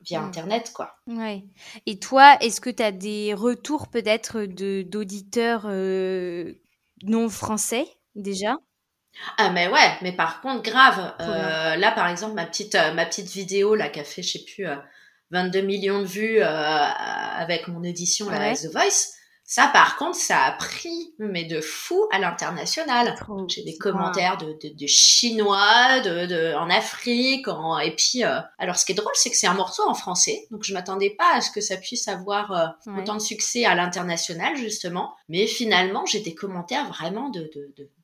[0.02, 0.96] via Internet, quoi.
[1.08, 1.44] Ouais.
[1.88, 5.68] Et toi, est-ce que tu as des retours peut-être de d'auditeurs
[7.04, 8.58] non français déjà?
[9.38, 11.14] Ah mais ouais, mais par contre grave.
[11.20, 14.34] Euh, là par exemple ma petite euh, ma petite vidéo là qui a fait je
[14.34, 14.66] sais plus
[15.32, 19.14] 22 euh, millions de vues avec mon édition la The Voice.
[19.50, 23.16] Ça, par contre, ça a pris, mais de fou à l'international.
[23.48, 28.24] J'ai des commentaires de, de, de chinois, de, de, en Afrique, en, et puis,
[28.58, 31.12] alors ce qui est drôle, c'est que c'est un morceau en français, donc je m'attendais
[31.12, 35.16] pas à ce que ça puisse avoir autant de succès à l'international justement.
[35.30, 37.50] Mais finalement, j'ai des commentaires vraiment de,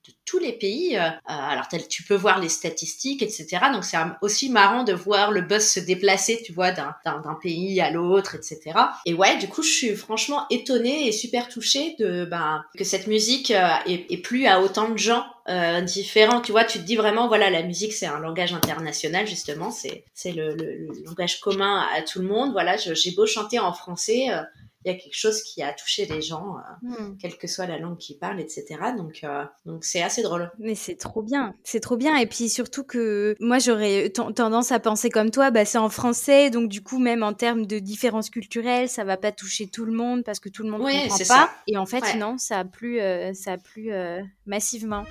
[0.07, 0.97] de, tous les pays.
[0.97, 3.47] Euh, alors tu peux voir les statistiques, etc.
[3.73, 6.93] Donc c'est aussi marrant de voir le buzz se déplacer, tu vois, d'un
[7.41, 8.59] pays à l'autre, etc.
[9.05, 13.07] Et ouais, du coup, je suis franchement étonnée et super touchée de ben, que cette
[13.07, 16.41] musique euh, est, plus à autant de gens euh, différents.
[16.41, 20.05] Tu vois, tu te dis vraiment, voilà, la musique c'est un langage international justement, c'est
[20.13, 22.51] c'est le, le, langage commun à tout le monde.
[22.53, 24.29] Voilà, j'ai beau chanter en français
[24.86, 27.17] il y a quelque chose qui a touché les gens, euh, hmm.
[27.17, 28.65] quelle que soit la langue qu'ils parlent, etc.
[28.98, 30.52] Donc, euh, donc c'est assez drôle.
[30.60, 32.15] Mais c'est trop bien, c'est trop bien.
[32.17, 36.50] Et puis surtout que moi, j'aurais tendance à penser comme toi, bah, c'est en français,
[36.50, 39.93] donc du coup, même en termes de différences culturelles, ça va pas toucher tout le
[39.93, 41.50] monde parce que tout le monde ne comprend pas.
[41.67, 43.91] Et en fait, non, ça a plu, euh, ça a plu
[44.46, 45.04] massivement.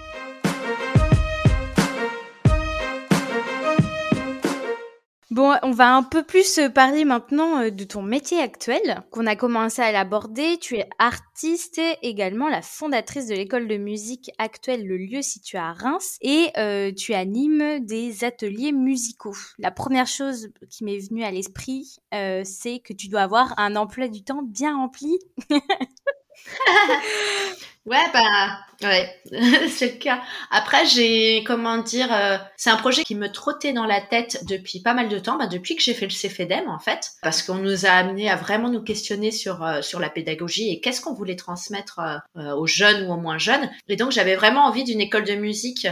[5.32, 9.26] Bon, on va un peu plus euh, parler maintenant euh, de ton métier actuel, qu'on
[9.26, 10.58] a commencé à l'aborder.
[10.60, 15.56] Tu es artiste et également la fondatrice de l'école de musique actuelle, le lieu situé
[15.56, 19.34] à Reims, et euh, tu animes des ateliers musicaux.
[19.58, 21.96] La première chose qui m'est venue à l'esprit,
[22.44, 25.18] c'est que tu dois avoir un emploi du temps bien rempli.
[27.84, 29.12] Ouais, bah, ouais,
[29.68, 30.22] c'est le cas.
[30.52, 34.78] Après, j'ai, comment dire, euh, c'est un projet qui me trottait dans la tête depuis
[34.80, 37.56] pas mal de temps, bah, depuis que j'ai fait le CFEDEM, en fait, parce qu'on
[37.56, 41.12] nous a amené à vraiment nous questionner sur, euh, sur la pédagogie et qu'est-ce qu'on
[41.12, 41.98] voulait transmettre
[42.36, 43.68] euh, aux jeunes ou aux moins jeunes.
[43.88, 45.88] Et donc, j'avais vraiment envie d'une école de musique,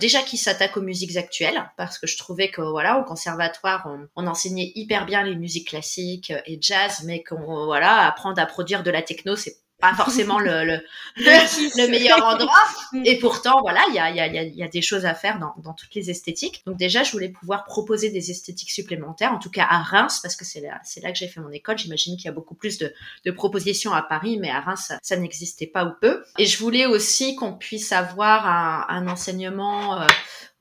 [0.00, 4.08] déjà qui s'attaque aux musiques actuelles, parce que je trouvais que, voilà, au conservatoire, on,
[4.16, 8.82] on enseignait hyper bien les musiques classiques et jazz, mais qu'on, voilà, apprendre à produire
[8.82, 10.78] de la techno, c'est pas forcément le, le,
[11.16, 12.64] le, meilleur endroit.
[12.92, 13.02] Mm.
[13.04, 15.54] Et pourtant, voilà, il y a, y, a, y a, des choses à faire dans,
[15.62, 16.62] dans, toutes les esthétiques.
[16.66, 20.36] Donc déjà, je voulais pouvoir proposer des esthétiques supplémentaires, en tout cas à Reims, parce
[20.36, 21.78] que c'est là, c'est là que j'ai fait mon école.
[21.78, 22.92] J'imagine qu'il y a beaucoup plus de,
[23.24, 26.24] de, propositions à Paris, mais à Reims, ça, n'existait pas ou peu.
[26.38, 30.00] Et je voulais aussi qu'on puisse avoir un, un enseignement...
[30.00, 30.06] Euh,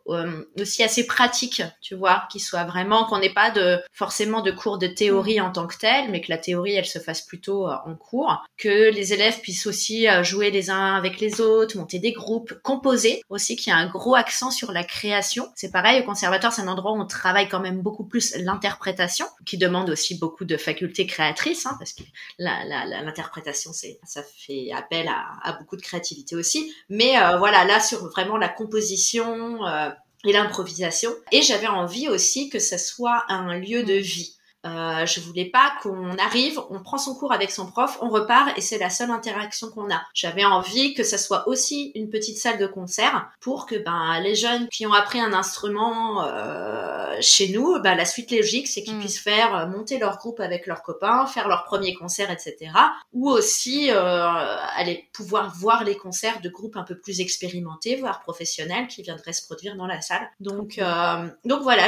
[0.05, 4.77] aussi assez pratique, tu vois, qui soit vraiment qu'on n'ait pas de forcément de cours
[4.77, 7.75] de théorie en tant que tel, mais que la théorie elle se fasse plutôt euh,
[7.85, 11.99] en cours, que les élèves puissent aussi euh, jouer les uns avec les autres, monter
[11.99, 15.47] des groupes, composer aussi, qu'il y a un gros accent sur la création.
[15.55, 19.25] C'est pareil au conservatoire, c'est un endroit où on travaille quand même beaucoup plus l'interprétation,
[19.45, 22.03] qui demande aussi beaucoup de facultés créatrices, hein, parce que
[22.39, 26.73] l'interprétation c'est ça fait appel à, à, beaucoup de créativité aussi.
[26.89, 29.59] Mais voilà, là sur vraiment la composition
[30.25, 31.11] et l'improvisation.
[31.31, 34.35] Et j'avais envie aussi que ça soit un lieu de vie.
[34.65, 38.57] Euh, je voulais pas qu'on arrive, on prend son cours avec son prof, on repart
[38.57, 40.01] et c'est la seule interaction qu'on a.
[40.13, 44.35] J'avais envie que ça soit aussi une petite salle de concert pour que ben les
[44.35, 48.95] jeunes qui ont appris un instrument euh, chez nous, ben, la suite logique c'est qu'ils
[48.95, 48.99] mm.
[48.99, 52.71] puissent faire euh, monter leur groupe avec leurs copains, faire leur premier concert, etc.
[53.13, 54.27] Ou aussi euh,
[54.75, 59.33] aller pouvoir voir les concerts de groupes un peu plus expérimentés, voire professionnels, qui viendraient
[59.33, 60.29] se produire dans la salle.
[60.39, 61.87] Donc euh, donc voilà.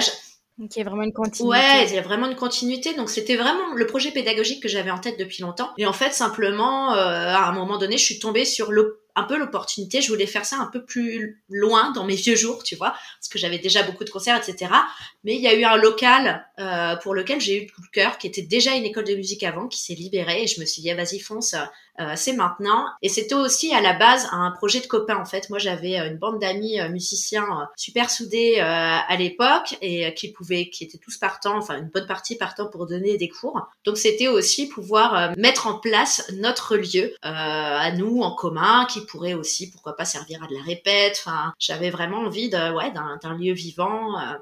[0.58, 1.60] Donc il y a vraiment une continuité.
[1.60, 2.94] Ouais, il y a vraiment une continuité.
[2.94, 5.72] Donc c'était vraiment le projet pédagogique que j'avais en tête depuis longtemps.
[5.78, 8.72] Et en fait, simplement, euh, à un moment donné, je suis tombée sur
[9.18, 10.02] un peu l'opportunité.
[10.02, 13.28] Je voulais faire ça un peu plus loin dans mes vieux jours, tu vois, parce
[13.30, 14.72] que j'avais déjà beaucoup de concerts, etc.
[15.26, 18.28] Mais il y a eu un local euh, pour lequel j'ai eu le cœur, qui
[18.28, 20.92] était déjà une école de musique avant, qui s'est libérée, et je me suis dit,
[20.92, 21.56] ah, vas-y, fonce,
[22.00, 22.86] euh, c'est maintenant.
[23.02, 25.50] Et c'était aussi à la base un projet de copain, en fait.
[25.50, 30.70] Moi, j'avais euh, une bande d'amis euh, musiciens super soudés à l'époque, et qui pouvaient,
[30.70, 33.68] qui étaient tous partants, enfin une bonne partie partant pour donner des cours.
[33.84, 39.34] Donc c'était aussi pouvoir mettre en place notre lieu à nous en commun, qui pourrait
[39.34, 41.22] aussi, pourquoi pas, servir à de la répète.
[41.26, 44.20] Enfin, j'avais vraiment envie de, ouais, d'un lieu vivant.
[44.20, 44.34] Euh,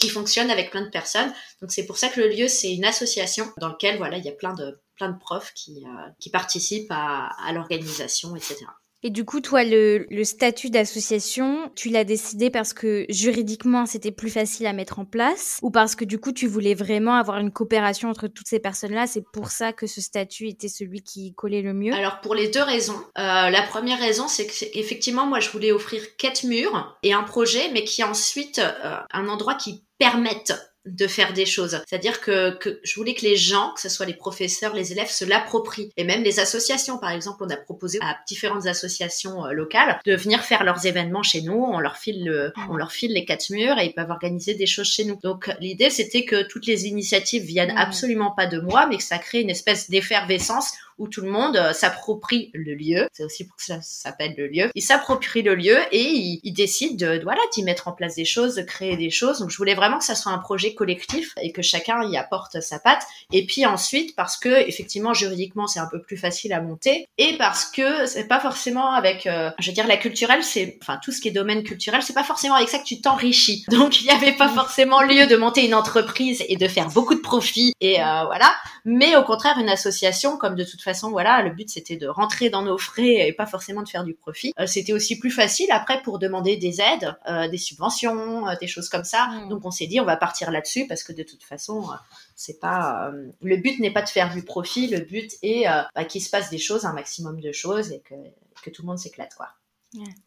[0.00, 1.32] qui fonctionne avec plein de personnes.
[1.60, 4.28] Donc c'est pour ça que le lieu c'est une association dans lequel voilà il y
[4.28, 8.66] a plein de plein de profs qui, euh, qui participent à, à l'organisation etc.
[9.06, 14.30] Et du coup, toi, le, statut d'association, tu l'as décidé parce que juridiquement, c'était plus
[14.30, 17.52] facile à mettre en place ou parce que du coup, tu voulais vraiment avoir une
[17.52, 19.06] coopération entre toutes ces personnes-là?
[19.06, 21.92] C'est pour ça que ce statut était celui qui collait le mieux?
[21.92, 22.96] Alors, pour les deux raisons.
[23.18, 27.70] Euh, la première raison, c'est qu'effectivement, moi, je voulais offrir quatre murs et un projet,
[27.74, 30.54] mais qui ensuite euh, un endroit qui permette
[30.86, 31.80] de faire des choses.
[31.88, 35.10] C'est-à-dire que, que, je voulais que les gens, que ce soit les professeurs, les élèves,
[35.10, 35.90] se l'approprient.
[35.96, 40.14] Et même les associations, par exemple, on a proposé à différentes associations euh, locales de
[40.14, 41.54] venir faire leurs événements chez nous.
[41.54, 42.66] On leur file le, ah.
[42.70, 45.18] on leur file les quatre murs et ils peuvent organiser des choses chez nous.
[45.22, 49.18] Donc l'idée, c'était que toutes les initiatives viennent absolument pas de moi, mais que ça
[49.18, 53.08] crée une espèce d'effervescence où tout le monde euh, s'approprie le lieu.
[53.12, 54.70] C'est aussi pour que ça s'appelle le lieu.
[54.74, 58.24] Il s'approprie le lieu et il, il décide de, voilà, d'y mettre en place des
[58.24, 59.38] choses, de créer des choses.
[59.40, 62.60] Donc je voulais vraiment que ça soit un projet collectif et que chacun y apporte
[62.60, 63.02] sa patte.
[63.32, 67.36] Et puis ensuite, parce que effectivement juridiquement c'est un peu plus facile à monter et
[67.38, 71.12] parce que c'est pas forcément avec, euh, je veux dire, la culturelle, c'est, enfin tout
[71.12, 73.64] ce qui est domaine culturel, c'est pas forcément avec ça que tu t'enrichis.
[73.70, 77.14] Donc il n'y avait pas forcément lieu de monter une entreprise et de faire beaucoup
[77.14, 78.54] de profits et euh, voilà.
[78.84, 82.50] Mais au contraire, une association, comme de toute façon, voilà, le but c'était de rentrer
[82.50, 84.52] dans nos frais et pas forcément de faire du profit.
[84.60, 88.68] Euh, c'était aussi plus facile après pour demander des aides, euh, des subventions, euh, des
[88.68, 89.26] choses comme ça.
[89.26, 89.48] Hmm.
[89.48, 91.88] Donc on s'est dit on va partir là-dessus parce que de toute façon
[92.36, 93.10] c'est pas
[93.42, 96.50] le but n'est pas de faire du profit, le but est bah, qu'il se passe
[96.50, 98.14] des choses, un maximum de choses et que,
[98.62, 99.48] que tout le monde s'éclate quoi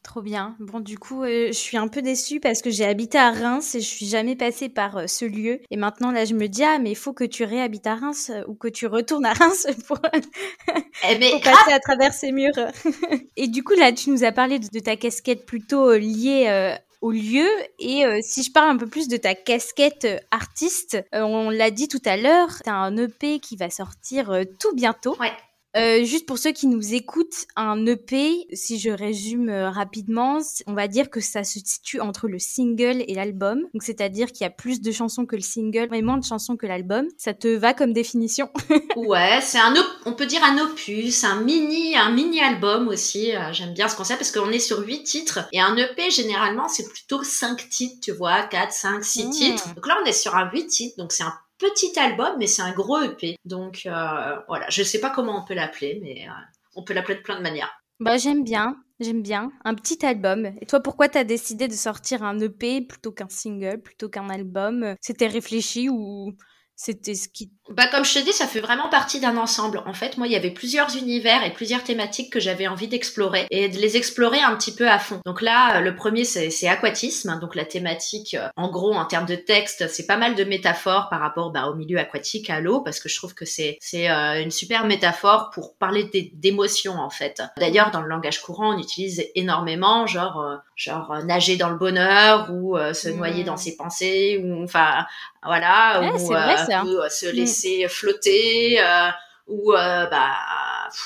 [0.03, 0.56] trop bien.
[0.60, 3.75] Bon, du coup, euh, je suis un peu déçue parce que j'ai habité à Reims
[3.75, 5.60] et je suis jamais passée par euh, ce lieu.
[5.69, 8.32] Et maintenant, là, je me dis, ah, mais il faut que tu réhabites à Reims
[8.34, 12.53] euh, ou que tu retournes à Reims pour, eh passer à travers ces murs.
[13.36, 17.47] et du coup, là, tu nous as parlé de, ta casquette plutôt liée au lieu.
[17.80, 22.01] Et si je parle un peu plus de ta casquette artiste, on l'a dit tout
[22.06, 25.15] à l'heure, tu as un EP qui va sortir tout bientôt.
[25.19, 25.34] Ouais.
[25.78, 30.74] Euh, juste pour ceux qui nous écoutent, un EP, si je résume euh, rapidement, on
[30.74, 33.62] va dire que ça se situe entre le single et l'album.
[33.74, 36.58] Donc c'est-à-dire qu'il y a plus de chansons que le single, mais moins de chansons
[36.58, 37.08] que l'album.
[37.18, 38.50] Ça te va comme définition?
[38.96, 43.36] Ouais, c'est un on peut dire un opus, un mini un mini album aussi.
[43.36, 46.68] Euh, j'aime bien ce concept parce qu'on est sur huit titres et un EP généralement
[46.68, 49.76] c'est plutôt cinq titres, tu vois, 4, 5, 6 titres.
[49.76, 52.62] Donc là on est sur un 8 titres, donc c'est un petit album, mais c'est
[52.62, 53.38] un gros EP.
[53.46, 56.32] Donc euh, voilà, je sais pas comment on peut l'appeler, mais euh,
[56.76, 57.72] on peut l'appeler de plein de manières.
[58.00, 59.52] Bah j'aime bien, j'aime bien.
[59.65, 60.52] Un petit album.
[60.62, 64.96] Et toi, pourquoi t'as décidé de sortir un EP plutôt qu'un single, plutôt qu'un album?
[65.02, 66.34] C'était réfléchi ou
[66.80, 67.50] C'était ce qui.
[67.72, 69.82] Bah, comme je te dis, ça fait vraiment partie d'un ensemble.
[69.88, 73.48] En fait, moi, il y avait plusieurs univers et plusieurs thématiques que j'avais envie d'explorer
[73.50, 75.20] et de les explorer un petit peu à fond.
[75.26, 77.40] Donc là, le premier, c'est aquatisme.
[77.42, 81.10] Donc la thématique, euh, en gros, en termes de texte, c'est pas mal de métaphores
[81.10, 84.12] par rapport bah, au milieu aquatique, à l'eau, parce que je trouve que c'est c'est
[84.12, 87.42] euh, une super métaphore pour parler d'émotions en fait.
[87.58, 92.52] D'ailleurs, dans le langage courant, on utilise énormément, genre euh, genre nager dans le bonheur
[92.52, 93.58] ou se noyer dans mmh.
[93.58, 95.08] ses pensées ou enfin
[95.44, 96.34] voilà, ou,
[96.69, 97.32] euh, euh, se mm.
[97.32, 99.10] laisser flotter, euh,
[99.47, 100.34] ou bah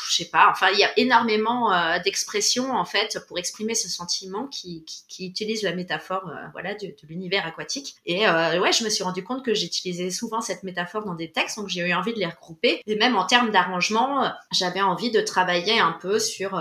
[0.10, 0.50] je sais pas.
[0.50, 1.72] Enfin il y a énormément
[2.04, 6.88] d'expressions en fait pour exprimer ce sentiment qui, qui, qui utilise la métaphore voilà de,
[6.88, 7.96] de l'univers aquatique.
[8.08, 11.58] Et ouais je me suis rendu compte que j'utilisais souvent cette métaphore dans des textes
[11.58, 12.82] donc j'ai eu envie de les regrouper.
[12.88, 16.60] Et même en termes d'arrangement j'avais envie de travailler un peu sur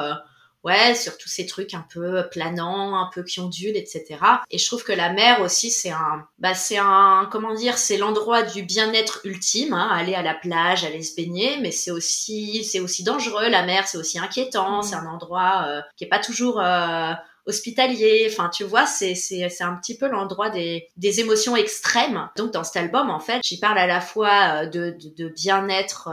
[0.65, 4.19] ouais, sur tous ces trucs un peu planants, un peu qui ondulent, etc.
[4.51, 7.97] Et je trouve que la mer aussi, c'est un, bah, c'est un, comment dire, c'est
[7.97, 12.65] l'endroit du bien-être ultime, hein, aller à la plage, aller se baigner, mais c'est aussi,
[12.65, 16.19] c'est aussi dangereux, la mer, c'est aussi inquiétant, c'est un endroit euh, qui est pas
[16.19, 17.13] toujours, euh,
[17.47, 18.29] hospitalier.
[18.31, 22.29] Enfin, tu vois, c'est c'est c'est un petit peu l'endroit des des émotions extrêmes.
[22.37, 25.29] Donc dans cet album, en fait, j'y parle à la fois euh, de de, de
[25.31, 26.11] bien-être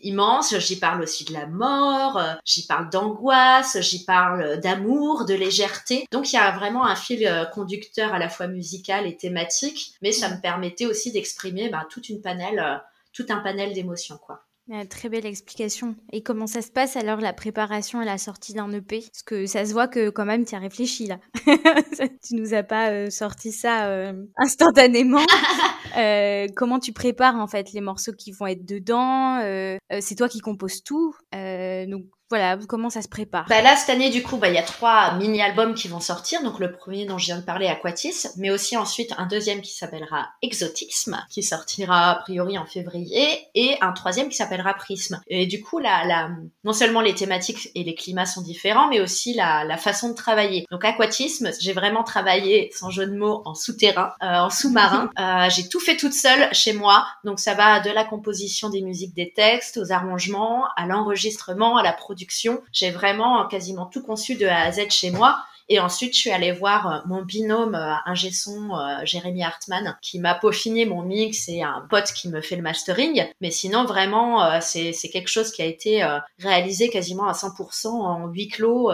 [0.00, 0.56] immense.
[0.58, 6.06] J'y parle aussi de la mort, euh, j'y parle d'angoisse, j'y parle d'amour, de légèreté.
[6.10, 9.94] Donc il y a vraiment un fil euh, conducteur à la fois musical et thématique,
[10.02, 12.76] mais ça me permettait aussi d'exprimer bah, toute une panel, euh,
[13.12, 14.44] tout un panel d'émotions, quoi.
[14.90, 15.96] Très belle explication.
[16.12, 19.46] Et comment ça se passe alors la préparation à la sortie d'un EP Parce que
[19.46, 21.18] ça se voit que quand même tu as réfléchi là.
[22.22, 25.24] tu nous as pas euh, sorti ça euh, instantanément.
[25.96, 30.28] euh, comment tu prépares en fait les morceaux qui vont être dedans euh, C'est toi
[30.28, 31.14] qui composes tout.
[31.32, 33.46] donc voilà, comment ça se prépare?
[33.48, 36.42] Bah Là, cette année, du coup, bah, il y a trois mini-albums qui vont sortir.
[36.42, 39.72] Donc, le premier dont je viens de parler, Aquatis, mais aussi ensuite un deuxième qui
[39.72, 45.22] s'appellera Exotisme, qui sortira a priori en février, et un troisième qui s'appellera Prisme.
[45.28, 46.28] Et du coup, là,
[46.64, 50.14] non seulement les thématiques et les climats sont différents, mais aussi la, la façon de
[50.14, 50.66] travailler.
[50.70, 55.10] Donc, Aquatisme, j'ai vraiment travaillé, sans jeu de mots, en souterrain, euh, en sous-marin.
[55.18, 57.06] euh, j'ai tout fait toute seule chez moi.
[57.24, 61.82] Donc, ça va de la composition des musiques, des textes, aux arrangements, à l'enregistrement, à
[61.82, 62.17] la production
[62.72, 65.38] j'ai vraiment quasiment tout conçu de A à Z chez moi.
[65.70, 69.98] Et ensuite, je suis allée voir euh, mon binôme euh, ingé son, euh, Jérémy Hartmann,
[70.00, 73.26] qui m'a peaufiné mon mix et un pote qui me fait le mastering.
[73.42, 76.06] Mais sinon, vraiment, c'est quelque chose qui a été
[76.38, 78.84] réalisé quasiment à 100% en huis clos,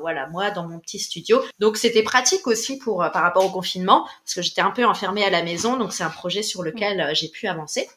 [0.00, 1.42] voilà, moi, dans mon petit studio.
[1.58, 5.24] Donc, c'était pratique aussi pour par rapport au confinement, parce que j'étais un peu enfermée
[5.24, 5.76] à la maison.
[5.76, 7.88] Donc, c'est un projet sur lequel j'ai pu avancer.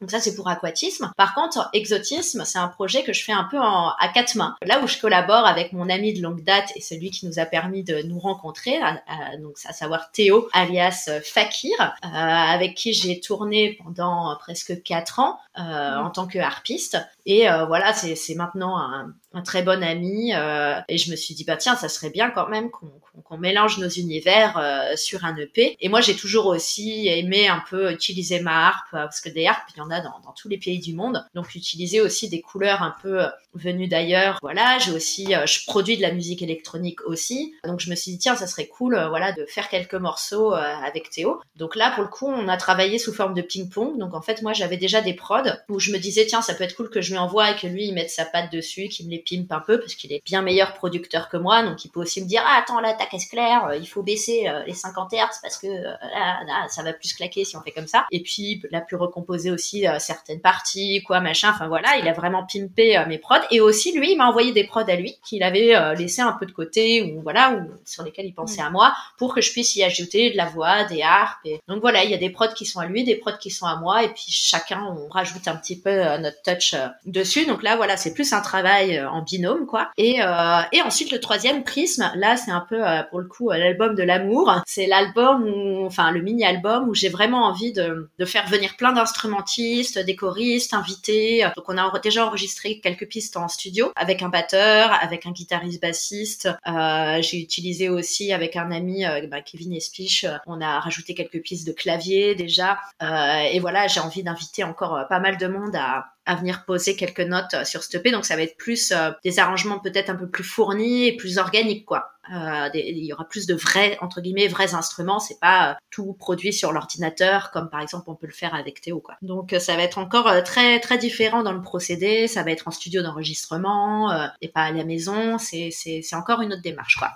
[0.00, 1.12] Donc ça, c'est pour aquatisme.
[1.16, 4.56] Par contre, exotisme, c'est un projet que je fais un peu en, à quatre mains.
[4.62, 7.44] Là où je collabore avec mon ami de longue date et celui qui nous a
[7.44, 13.20] permis de nous rencontrer, à, donc à savoir Théo, alias Fakir, euh, avec qui j'ai
[13.20, 16.06] tourné pendant presque quatre ans euh, mmh.
[16.06, 16.98] en tant que harpiste.
[17.26, 20.32] Et euh, voilà, c'est maintenant un, un, très bon ami.
[20.34, 23.78] Euh, et je me suis dit, bah tiens, ça serait bien quand même qu'on mélange
[23.78, 25.76] nos univers euh, sur un EP.
[25.80, 29.68] Et moi, j'ai toujours aussi aimé un peu utiliser ma harpe, parce que des harpes,
[29.74, 31.24] il y en a dans, dans tous les pays du monde.
[31.34, 34.38] Donc, utiliser aussi des couleurs un peu venues d'ailleurs.
[34.42, 37.54] Voilà, j'ai aussi, je produis de la musique électronique aussi.
[37.64, 41.10] Donc, je me suis dit, tiens, ça serait cool, voilà, de faire quelques morceaux avec
[41.10, 41.40] Théo.
[41.56, 43.98] Donc là, pour le coup, on a travaillé sous forme de ping-pong.
[43.98, 46.64] Donc, en fait, moi, j'avais déjà des prods où je me disais, tiens, ça peut
[46.64, 49.06] être cool que je lui envoie et que lui, il mette sa patte dessus, qu'il
[49.06, 51.90] me les pimpe un peu, parce qu'il est bien meilleur producteur que moi, donc il
[51.90, 54.62] peut aussi me dire, ah, attends, là, ta caisse claire, euh, il faut baisser euh,
[54.66, 57.86] les 50 Hz parce que euh, là, ça va plus claquer si on fait comme
[57.86, 58.06] ça.
[58.10, 62.12] Et puis, il a pu recomposer aussi certaines parties, quoi, machin, enfin voilà, il a
[62.12, 63.36] vraiment pimpé mes prods.
[63.50, 66.46] Et aussi, lui, il m'a envoyé des prods à lui, qu'il avait laissé un peu
[66.46, 68.66] de côté, ou voilà, ou sur lesquels il pensait mm.
[68.66, 71.44] à moi, pour que je puisse y ajouter de la voix, des harpes.
[71.44, 71.60] Et...
[71.68, 73.66] Donc voilà, il y a des prods qui sont à lui, des prods qui sont
[73.66, 76.74] à moi, et puis chacun, on rajoute un petit peu notre touch
[77.06, 77.46] dessus.
[77.46, 79.90] Donc là, voilà, c'est plus un travail en binôme, quoi.
[79.96, 83.50] Et, euh, et ensuite, le troisième prisme, là, c'est un peu, euh, pour le coup,
[83.50, 84.60] l'album de l'amour.
[84.66, 89.98] C'est l'album enfin, le mini-album où j'ai vraiment envie de, de faire venir plein d'instrumentistes,
[89.98, 91.44] des choristes, invités.
[91.56, 95.82] Donc, on a déjà enregistré quelques pistes en studio avec un batteur, avec un guitariste
[95.82, 96.48] bassiste.
[96.66, 101.66] Euh, j'ai utilisé aussi avec un ami, bah, Kevin Espich, on a rajouté quelques pistes
[101.66, 102.78] de clavier déjà.
[103.00, 107.20] et voilà, j'ai envie d'inviter encore pas mal de monde à, à venir poser quelques
[107.20, 108.10] notes euh, sur ce EP.
[108.10, 111.38] Donc ça va être plus euh, des arrangements peut-être un peu plus fournis et plus
[111.38, 112.12] organiques quoi.
[112.32, 115.18] Euh, il y aura plus de vrais entre guillemets vrais instruments.
[115.18, 119.00] C'est pas tout produit sur l'ordinateur comme par exemple on peut le faire avec Théo
[119.00, 119.16] quoi.
[119.22, 122.28] Donc ça va être encore très très différent dans le procédé.
[122.28, 125.38] Ça va être en studio d'enregistrement et pas à la maison.
[125.38, 127.10] C'est c'est encore une autre démarche quoi.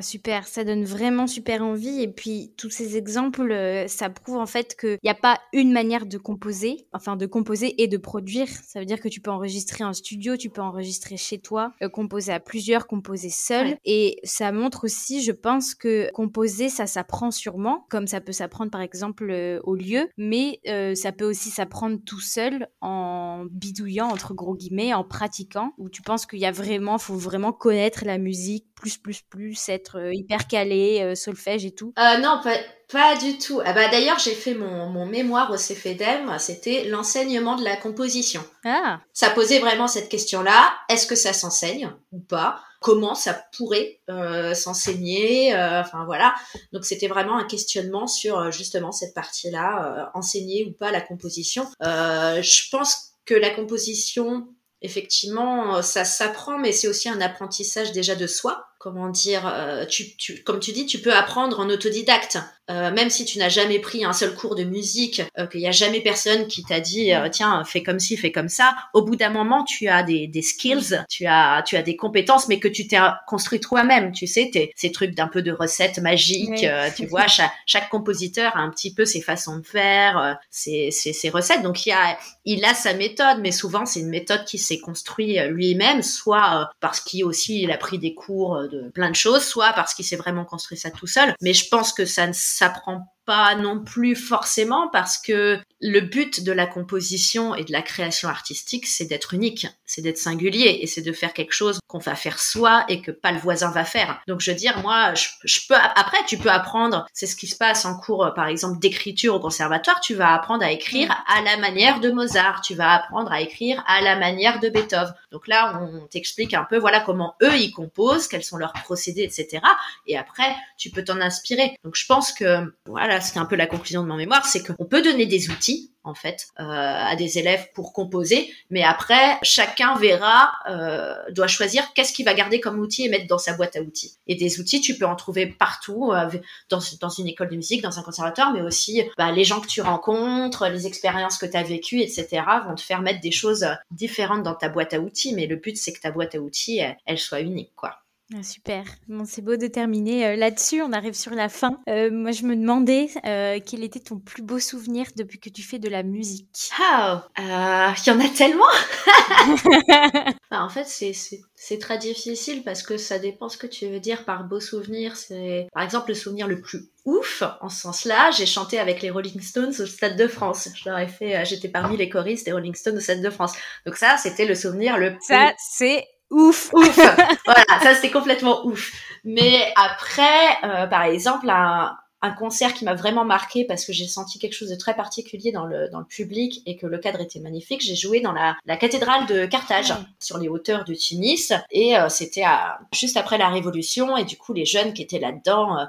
[0.00, 2.02] Super, ça donne vraiment super envie.
[2.02, 5.72] Et puis, tous ces exemples, euh, ça prouve en fait qu'il n'y a pas une
[5.72, 8.48] manière de composer, enfin de composer et de produire.
[8.66, 11.88] Ça veut dire que tu peux enregistrer en studio, tu peux enregistrer chez toi, euh,
[11.88, 13.76] composer à plusieurs, composer seul.
[13.84, 18.70] Et ça montre aussi, je pense, que composer, ça s'apprend sûrement, comme ça peut s'apprendre
[18.70, 20.60] par exemple euh, au lieu, mais
[20.94, 26.02] ça peut aussi s'apprendre tout seul en bidouillant, entre gros guillemets, en pratiquant, où tu
[26.02, 30.14] penses qu'il y a vraiment, faut vraiment connaître la musique plus, plus, plus, être euh,
[30.14, 32.56] hyper calé, euh, solfège et tout euh, Non, pas,
[32.90, 33.60] pas, du tout.
[33.64, 38.42] Ah bah, D'ailleurs, j'ai fait mon, mon, mémoire au CFEDEM, c'était l'enseignement de la composition.
[38.64, 39.00] Ah.
[39.12, 40.72] Ça posait vraiment cette question-là.
[40.88, 42.60] Est-ce que ça s'enseigne ou pas?
[42.80, 46.34] Comment ça pourrait euh, s'enseigner Enfin voilà.
[46.72, 51.66] Donc c'était vraiment un questionnement sur justement cette partie-là, enseigner ou pas la composition.
[51.82, 54.48] je pense que la composition
[54.82, 60.16] effectivement, ça s'apprend, mais c'est aussi un apprentissage déjà de soi comment dire, euh, tu,
[60.16, 62.38] tu, comme tu dis, tu peux apprendre en autodidacte,
[62.70, 65.66] euh, même si tu n'as jamais pris un seul cours de musique, euh, qu'il n'y
[65.66, 68.76] a jamais personne qui t'a dit, euh, tiens, fais comme ci, fais comme ça.
[68.94, 72.46] Au bout d'un moment, tu as des, des skills, tu as, tu as des compétences,
[72.46, 74.12] mais que tu t'es construit toi-même.
[74.12, 76.64] Tu sais, t'es, ces trucs d'un peu de recettes magiques,
[76.96, 81.12] tu vois, chaque, chaque, compositeur a un petit peu ses façons de faire, ses, ses,
[81.12, 81.62] ses, recettes.
[81.62, 85.40] Donc il a, il a sa méthode, mais souvent c'est une méthode qui s'est construite
[85.48, 89.72] lui-même, soit parce qu'il aussi il a pris des cours de plein de choses, soit
[89.72, 91.34] parce qu'il s'est vraiment construit ça tout seul.
[91.40, 96.44] Mais je pense que ça ne s'apprend pas non plus forcément parce que le but
[96.44, 100.86] de la composition et de la création artistique, c'est d'être unique, c'est d'être singulier et
[100.86, 103.84] c'est de faire quelque chose qu'on va faire soi et que pas le voisin va
[103.84, 104.20] faire.
[104.28, 107.56] Donc je veux dire, moi, je, peux après tu peux apprendre, c'est ce qui se
[107.56, 111.56] passe en cours par exemple d'écriture au conservatoire, tu vas apprendre à écrire à la
[111.56, 115.14] manière de Mozart, tu vas apprendre à écrire à la manière de Beethoven.
[115.32, 119.22] Donc là, on t'explique un peu voilà comment eux ils composent, quels sont leurs procédés,
[119.22, 119.62] etc.
[120.06, 121.74] Et après, tu peux t'en inspirer.
[121.84, 124.84] Donc je pense que voilà c'est un peu la conclusion de mon mémoire, c'est qu'on
[124.84, 125.69] peut donner des outils
[126.04, 131.92] en fait euh, à des élèves pour composer, mais après chacun verra, euh, doit choisir
[131.92, 134.16] qu'est-ce qu'il va garder comme outil et mettre dans sa boîte à outils.
[134.26, 136.30] Et des outils, tu peux en trouver partout, euh,
[136.68, 139.66] dans, dans, une école de musique, dans un conservatoire, mais aussi bah, les gens que
[139.66, 142.42] tu rencontres, les expériences que tu as vécues, etc.
[142.66, 145.76] vont te faire mettre des choses différentes dans ta boîte à outils, mais le but
[145.76, 147.99] c'est que ta boîte à outils, elle, elle soit unique, quoi.
[148.32, 148.84] Ah, super.
[149.08, 150.82] Bon, c'est beau de terminer euh, là-dessus.
[150.82, 151.80] On arrive sur la fin.
[151.88, 155.62] Euh, moi, je me demandais euh, quel était ton plus beau souvenir depuis que tu
[155.62, 156.70] fais de la musique?
[156.80, 158.64] Ah, il y en a tellement.
[160.50, 164.24] Bah, en fait, c'est très difficile parce que ça dépend ce que tu veux dire
[164.24, 165.14] par beau souvenir.
[165.14, 168.32] C'est par exemple le souvenir le plus ouf en ce sens-là.
[168.32, 170.68] J'ai chanté avec les Rolling Stones au Stade de France.
[170.74, 173.52] Je leur ai fait, j'étais parmi les choristes des Rolling Stones au Stade de France.
[173.86, 175.22] Donc ça, c'était le souvenir le plus.
[175.22, 176.70] Ça, c'est ouf.
[176.72, 176.96] Ouf.
[177.44, 178.92] voilà, ça c'était complètement ouf.
[179.24, 184.06] Mais après, euh, par exemple, un, un concert qui m'a vraiment marqué parce que j'ai
[184.06, 187.20] senti quelque chose de très particulier dans le, dans le public et que le cadre
[187.20, 187.80] était magnifique.
[187.80, 192.08] J'ai joué dans la, la cathédrale de Carthage, sur les hauteurs de Tunis, et euh,
[192.08, 192.44] c'était
[192.92, 195.84] juste après la Révolution, et du coup les jeunes qui étaient là-dedans, euh,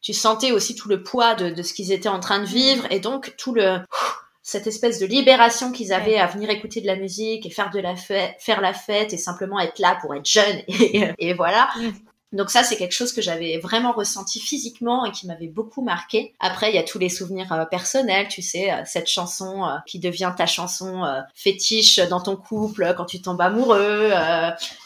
[0.00, 2.86] tu sentais aussi tout le poids de, de ce qu'ils étaient en train de vivre,
[2.90, 3.80] et donc tout le
[4.46, 7.80] cette espèce de libération qu'ils avaient à venir écouter de la musique et faire de
[7.80, 11.68] la fête, faire la fête et simplement être là pour être jeune et, et voilà.
[11.76, 11.90] Mm.
[12.36, 16.34] Donc ça, c'est quelque chose que j'avais vraiment ressenti physiquement et qui m'avait beaucoup marqué.
[16.38, 19.76] Après, il y a tous les souvenirs euh, personnels, tu sais, euh, cette chanson euh,
[19.86, 24.10] qui devient ta chanson fétiche dans ton couple quand tu tombes amoureux.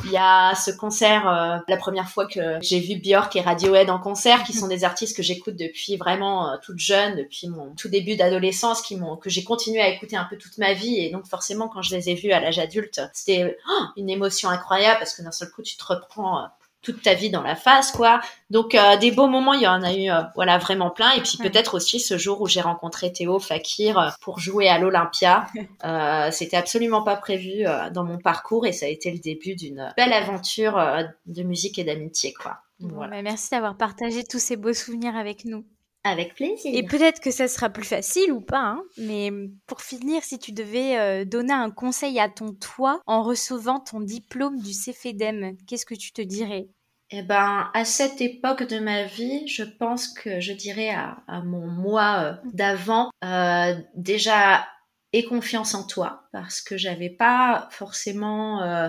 [0.05, 3.99] Il y a ce concert, la première fois que j'ai vu Björk et Radiohead en
[3.99, 8.17] concert, qui sont des artistes que j'écoute depuis vraiment toute jeune, depuis mon tout début
[8.17, 10.99] d'adolescence, qui m'ont que j'ai continué à écouter un peu toute ma vie.
[10.99, 14.49] Et donc forcément, quand je les ai vus à l'âge adulte, c'était oh, une émotion
[14.49, 16.51] incroyable parce que d'un seul coup, tu te reprends
[16.83, 18.21] toute ta vie dans la face, quoi.
[18.49, 21.13] Donc euh, des beaux moments, il y en a eu, euh, voilà, vraiment plein.
[21.13, 24.79] Et puis peut-être aussi ce jour où j'ai rencontré Théo Fakir euh, pour jouer à
[24.79, 25.47] l'Olympia.
[26.33, 30.13] C'était absolument pas prévu dans mon parcours et ça a été le début d'une belle
[30.13, 30.81] aventure
[31.27, 32.59] de musique et d'amitié, quoi.
[32.79, 33.17] voilà.
[33.17, 35.65] Bah, merci d'avoir partagé tous ces beaux souvenirs avec nous.
[36.03, 36.73] Avec plaisir.
[36.75, 39.31] Et peut-être que ça sera plus facile ou pas, hein, mais
[39.67, 44.59] pour finir, si tu devais donner un conseil à ton toi en recevant ton diplôme
[44.59, 46.69] du CFEDEM, qu'est-ce que tu te dirais?
[47.13, 51.67] Eh ben, à cette époque de ma vie, je pense que je dirais à, mon
[51.67, 54.69] moi euh, d'avant, euh, déjà,
[55.13, 58.89] aie confiance en toi, parce que j'avais pas forcément euh,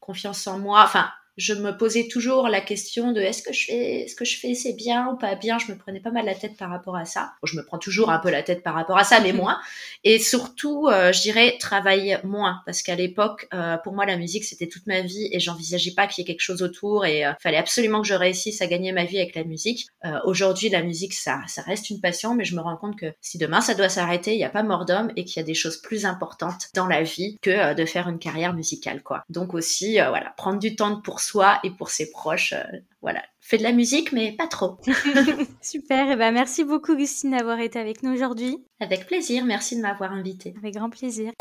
[0.00, 0.82] confiance en moi.
[0.82, 4.36] Enfin, je me posais toujours la question de est-ce que je fais, ce que je
[4.36, 5.58] fais c'est bien ou pas bien?
[5.58, 7.32] Je me prenais pas mal la tête par rapport à ça.
[7.44, 9.60] je me prends toujours un peu la tête par rapport à ça, mais moins.
[10.02, 14.44] Et surtout, euh, je dirais travailler moins parce qu'à l'époque, euh, pour moi, la musique
[14.44, 17.32] c'était toute ma vie et j'envisageais pas qu'il y ait quelque chose autour et euh,
[17.40, 19.86] fallait absolument que je réussisse à gagner ma vie avec la musique.
[20.24, 23.38] Aujourd'hui, la musique ça, ça reste une passion, mais je me rends compte que si
[23.38, 25.54] demain ça doit s'arrêter, il n'y a pas mort d'homme et qu'il y a des
[25.54, 29.22] choses plus importantes dans la vie que de faire une carrière musicale, quoi.
[29.28, 32.52] Donc aussi, voilà, prendre du temps pour soi et pour ses proches.
[32.52, 32.62] Euh,
[33.02, 34.78] voilà, fait de la musique, mais pas trop.
[35.62, 38.64] Super, et ben merci beaucoup Gustine d'avoir été avec nous aujourd'hui.
[38.80, 40.54] Avec plaisir, merci de m'avoir invité.
[40.58, 41.32] Avec grand plaisir.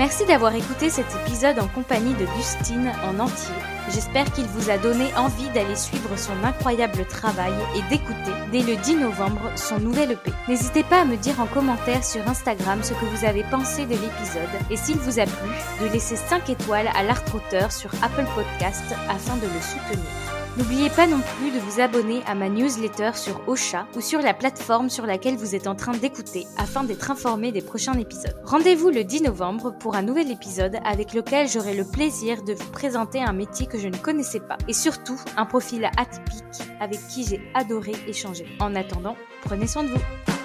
[0.00, 3.54] Merci d'avoir écouté cet épisode en compagnie de Gustine en entier.
[3.90, 8.76] J'espère qu'il vous a donné envie d'aller suivre son incroyable travail et d'écouter dès le
[8.76, 10.32] 10 novembre son nouvel EP.
[10.48, 13.90] N'hésitez pas à me dire en commentaire sur Instagram ce que vous avez pensé de
[13.90, 15.50] l'épisode et s'il vous a plu,
[15.82, 17.22] de laisser 5 étoiles à l'art
[17.70, 20.39] sur Apple Podcast afin de le soutenir.
[20.60, 24.34] N'oubliez pas non plus de vous abonner à ma newsletter sur Ocha ou sur la
[24.34, 28.36] plateforme sur laquelle vous êtes en train d'écouter afin d'être informé des prochains épisodes.
[28.44, 32.70] Rendez-vous le 10 novembre pour un nouvel épisode avec lequel j'aurai le plaisir de vous
[32.72, 37.24] présenter un métier que je ne connaissais pas et surtout un profil atypique avec qui
[37.24, 38.44] j'ai adoré échanger.
[38.60, 40.39] En attendant, prenez soin de vous.